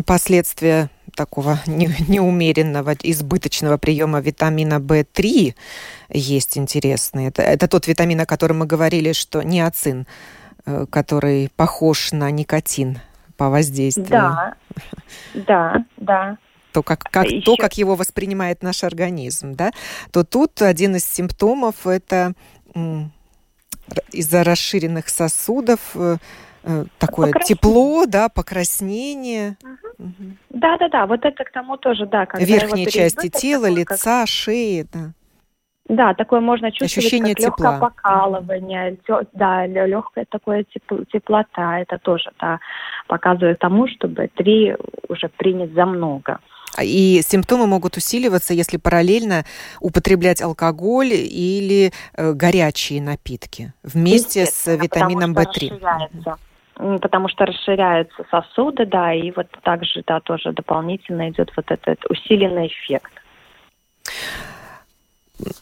последствия 0.06 0.90
такого 1.16 1.60
неумеренного, 1.68 2.96
избыточного 3.02 3.78
приема 3.78 4.20
витамина 4.20 4.76
В3 4.76 5.56
есть 6.10 6.58
интересные. 6.58 7.30
Это, 7.30 7.42
это 7.42 7.68
тот 7.68 7.88
витамин, 7.88 8.22
о 8.22 8.26
котором 8.26 8.60
мы 8.60 8.66
говорили, 8.66 9.14
что 9.14 9.42
неоцин, 9.42 10.08
э, 10.66 10.86
который 10.90 11.50
похож 11.56 12.12
на 12.12 12.30
никотин 12.32 13.00
по 13.38 13.50
воздействию. 13.50 14.08
Да, 14.10 14.56
да, 15.34 15.86
да. 15.98 16.38
То 16.72 16.84
как, 16.84 17.04
как, 17.04 17.26
Еще... 17.26 17.42
то, 17.42 17.56
как 17.56 17.78
его 17.78 17.96
воспринимает 17.96 18.62
наш 18.62 18.84
организм, 18.84 19.54
да, 19.54 19.72
то 20.12 20.26
тут 20.26 20.62
один 20.62 20.98
из 20.98 21.06
симптомов 21.06 21.88
это 21.88 22.34
из-за 24.12 24.44
расширенных 24.44 25.08
сосудов 25.08 25.96
э, 26.66 26.86
такое 27.00 27.32
тепло, 27.46 28.06
да, 28.06 28.30
покраснение. 28.30 29.58
Да, 30.50 30.78
да, 30.78 30.90
да, 30.90 31.06
вот 31.06 31.24
это 31.24 31.44
к 31.44 31.52
тому 31.52 31.78
тоже, 31.78 32.06
да. 32.06 32.28
Верхней 32.34 32.88
части 32.88 33.30
тела, 33.30 33.70
лица, 33.70 34.22
как... 34.22 34.28
шеи, 34.28 34.86
да. 34.92 35.12
Да, 35.88 36.16
такое 36.16 36.40
можно 36.40 36.72
чувствовать, 36.72 36.98
Ощущение 36.98 37.36
как 37.36 37.44
тепла. 37.44 37.74
легкое 37.74 37.80
покалывание, 37.80 38.98
да, 39.34 39.68
легкая 39.68 40.26
такое 40.28 40.66
теплота, 41.12 41.80
это 41.80 42.00
тоже, 42.00 42.32
да, 42.40 42.60
показывает 43.08 43.60
тому, 43.60 43.88
чтобы 43.88 44.28
три 44.36 44.76
уже 45.08 45.30
принят 45.30 45.74
за 45.74 45.86
много. 45.86 46.40
И 46.82 47.22
симптомы 47.24 47.68
могут 47.68 47.98
усиливаться, 47.98 48.54
если 48.54 48.78
параллельно 48.78 49.46
употреблять 49.80 50.42
алкоголь 50.42 51.14
или 51.14 51.94
э, 52.16 52.34
горячие 52.34 53.02
напитки 53.02 53.72
вместе 53.84 54.46
с 54.46 54.66
витамином 54.76 55.34
В3 55.34 56.36
потому 56.76 57.30
что 57.30 57.46
расширяются 57.46 58.26
сосуды, 58.30 58.86
да, 58.86 59.14
и 59.14 59.32
вот 59.32 59.48
также, 59.64 60.04
да, 60.06 60.20
тоже 60.20 60.52
дополнительно 60.52 61.30
идет 61.30 61.52
вот 61.56 61.66
этот 61.70 62.00
усиленный 62.10 62.68
эффект. 62.68 63.12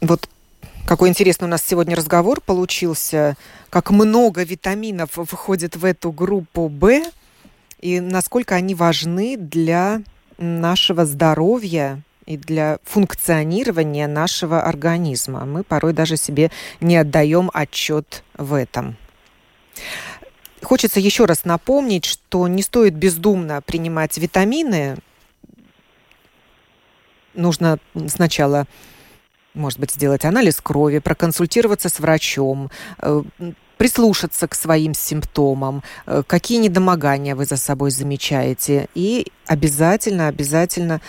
Вот 0.01 0.27
какой 0.85 1.09
интересный 1.09 1.45
у 1.47 1.51
нас 1.51 1.63
сегодня 1.63 1.95
разговор 1.95 2.41
получился, 2.41 3.35
как 3.69 3.91
много 3.91 4.43
витаминов 4.43 5.11
входит 5.11 5.75
в 5.75 5.85
эту 5.85 6.11
группу 6.11 6.67
В, 6.67 7.01
и 7.79 7.99
насколько 7.99 8.55
они 8.55 8.75
важны 8.75 9.37
для 9.37 10.01
нашего 10.37 11.05
здоровья 11.05 12.01
и 12.25 12.37
для 12.37 12.77
функционирования 12.83 14.07
нашего 14.07 14.63
организма. 14.63 15.45
Мы 15.45 15.63
порой 15.63 15.93
даже 15.93 16.17
себе 16.17 16.51
не 16.79 16.97
отдаем 16.97 17.49
отчет 17.53 18.23
в 18.37 18.53
этом. 18.53 18.95
Хочется 20.63 20.99
еще 20.99 21.25
раз 21.25 21.45
напомнить, 21.45 22.05
что 22.05 22.47
не 22.47 22.61
стоит 22.61 22.93
бездумно 22.93 23.61
принимать 23.61 24.17
витамины. 24.17 24.97
Нужно 27.33 27.79
сначала 28.07 28.67
может 29.53 29.79
быть, 29.79 29.91
сделать 29.91 30.25
анализ 30.25 30.59
крови, 30.61 30.99
проконсультироваться 30.99 31.89
с 31.89 31.99
врачом, 31.99 32.71
э, 32.99 33.21
прислушаться 33.77 34.47
к 34.47 34.55
своим 34.55 34.93
симптомам, 34.93 35.83
э, 36.05 36.23
какие 36.25 36.59
недомогания 36.59 37.35
вы 37.35 37.45
за 37.45 37.57
собой 37.57 37.91
замечаете, 37.91 38.87
и 38.95 39.27
обязательно, 39.45 40.27
обязательно 40.27 41.01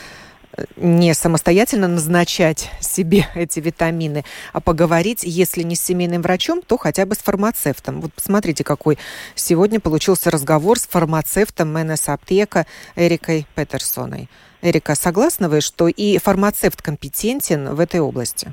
не 0.77 1.15
самостоятельно 1.15 1.89
назначать 1.89 2.71
себе 2.81 3.25
эти 3.35 3.61
витамины, 3.61 4.25
а 4.53 4.61
поговорить, 4.61 5.23
если 5.25 5.63
не 5.63 5.77
с 5.77 5.81
семейным 5.81 6.23
врачом, 6.23 6.63
то 6.63 6.77
хотя 6.77 7.07
бы 7.07 7.15
с 7.15 7.19
фармацевтом. 7.19 8.01
Вот 8.01 8.13
посмотрите, 8.13 8.65
какой 8.65 8.99
сегодня 9.35 9.81
получился 9.81 10.31
разговор 10.31 10.79
с 10.79 10.87
фармацевтом 10.87 11.73
МНС 11.73 12.09
Аптека 12.09 12.67
Эрикой 12.97 13.47
Петерсоной. 13.55 14.29
Эрика, 14.63 14.95
согласны 14.95 15.49
вы, 15.49 15.61
что 15.61 15.89
и 15.89 16.19
фармацевт 16.19 16.81
компетентен 16.81 17.75
в 17.75 17.81
этой 17.81 18.01
области? 18.01 18.53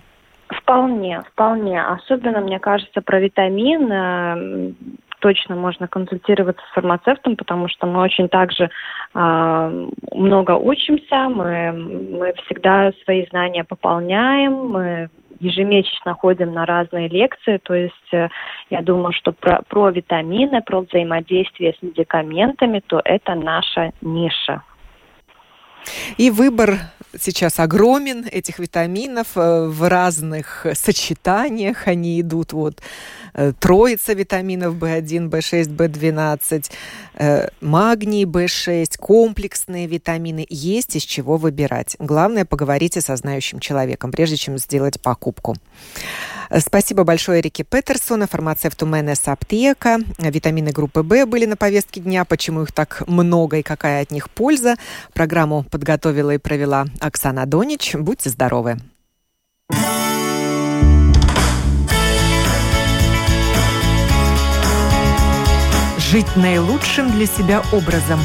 Вполне, 0.50 1.24
вполне. 1.32 1.82
Особенно, 1.82 2.42
мне 2.42 2.60
кажется, 2.60 3.02
про 3.02 3.20
витамин 3.20 4.76
точно 5.22 5.56
можно 5.56 5.88
консультироваться 5.88 6.64
с 6.68 6.74
фармацевтом, 6.74 7.36
потому 7.38 7.70
что 7.70 7.88
мы 7.88 8.02
очень 8.02 8.28
также 8.28 8.70
э, 9.14 9.88
много 10.12 10.52
учимся, 10.52 11.30
мы, 11.30 11.72
мы 11.72 12.34
всегда 12.46 12.92
свои 13.04 13.26
знания 13.28 13.64
пополняем, 13.64 14.54
мы 14.54 15.10
ежемесячно 15.40 16.14
ходим 16.14 16.54
на 16.54 16.66
разные 16.66 17.08
лекции, 17.08 17.58
то 17.64 17.74
есть 17.74 18.14
э, 18.14 18.30
я 18.70 18.82
думаю, 18.82 19.14
что 19.14 19.32
про, 19.32 19.62
про 19.68 19.90
витамины, 19.90 20.62
про 20.62 20.82
взаимодействие 20.82 21.74
с 21.74 21.82
медикаментами, 21.82 22.82
то 22.86 23.02
это 23.04 23.36
наша 23.36 23.92
ниша. 24.02 24.64
И 26.18 26.30
выбор 26.30 26.80
сейчас 27.20 27.60
огромен 27.60 28.26
этих 28.32 28.60
витаминов 28.60 29.28
э, 29.36 29.66
в 29.66 29.88
разных 29.90 30.66
сочетаниях. 30.74 31.88
Они 31.88 32.22
идут 32.22 32.54
вот 32.54 32.82
э, 33.34 33.54
троица 33.60 34.14
витаминов 34.14 34.76
В1, 34.76 35.30
В6, 35.30 35.76
В12, 35.76 37.52
магний, 37.62 38.26
В6, 38.26 38.98
комплексные 38.98 39.88
витамины. 39.88 40.46
Есть 40.50 40.96
из 40.96 41.04
чего 41.04 41.38
выбирать. 41.38 41.96
Главное, 42.00 42.46
поговорите 42.46 43.02
со 43.02 43.16
знающим 43.16 43.60
человеком, 43.60 44.12
прежде 44.12 44.38
чем 44.38 44.58
сделать 44.58 45.02
покупку. 45.02 45.56
Спасибо 46.60 47.06
большое 47.06 47.40
Эрике 47.40 47.64
Петерсона, 47.64 48.28
фармацевту 48.28 48.86
МНС 48.86 49.26
Аптека. 49.28 50.00
Витамины 50.20 50.72
группы 50.72 51.02
В 51.02 51.26
были 51.26 51.46
на 51.46 51.56
повестке 51.56 52.02
дня. 52.02 52.26
Почему 52.26 52.64
их 52.64 52.74
так 52.74 53.08
много 53.08 53.58
и 53.58 53.64
какая 53.64 54.02
от 54.02 54.12
них 54.12 54.30
польза? 54.30 54.76
Программу 55.14 55.64
подготовила 55.64 56.32
и 56.32 56.38
провела 56.38 56.88
Оксана 57.00 57.46
Донич. 57.46 57.96
Будьте 57.96 58.30
здоровы! 58.30 58.80
Жить 65.98 66.36
наилучшим 66.36 67.10
для 67.12 67.26
себя 67.26 67.64
образом. 67.72 68.20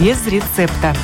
Без 0.00 0.26
рецепта. 0.26 0.94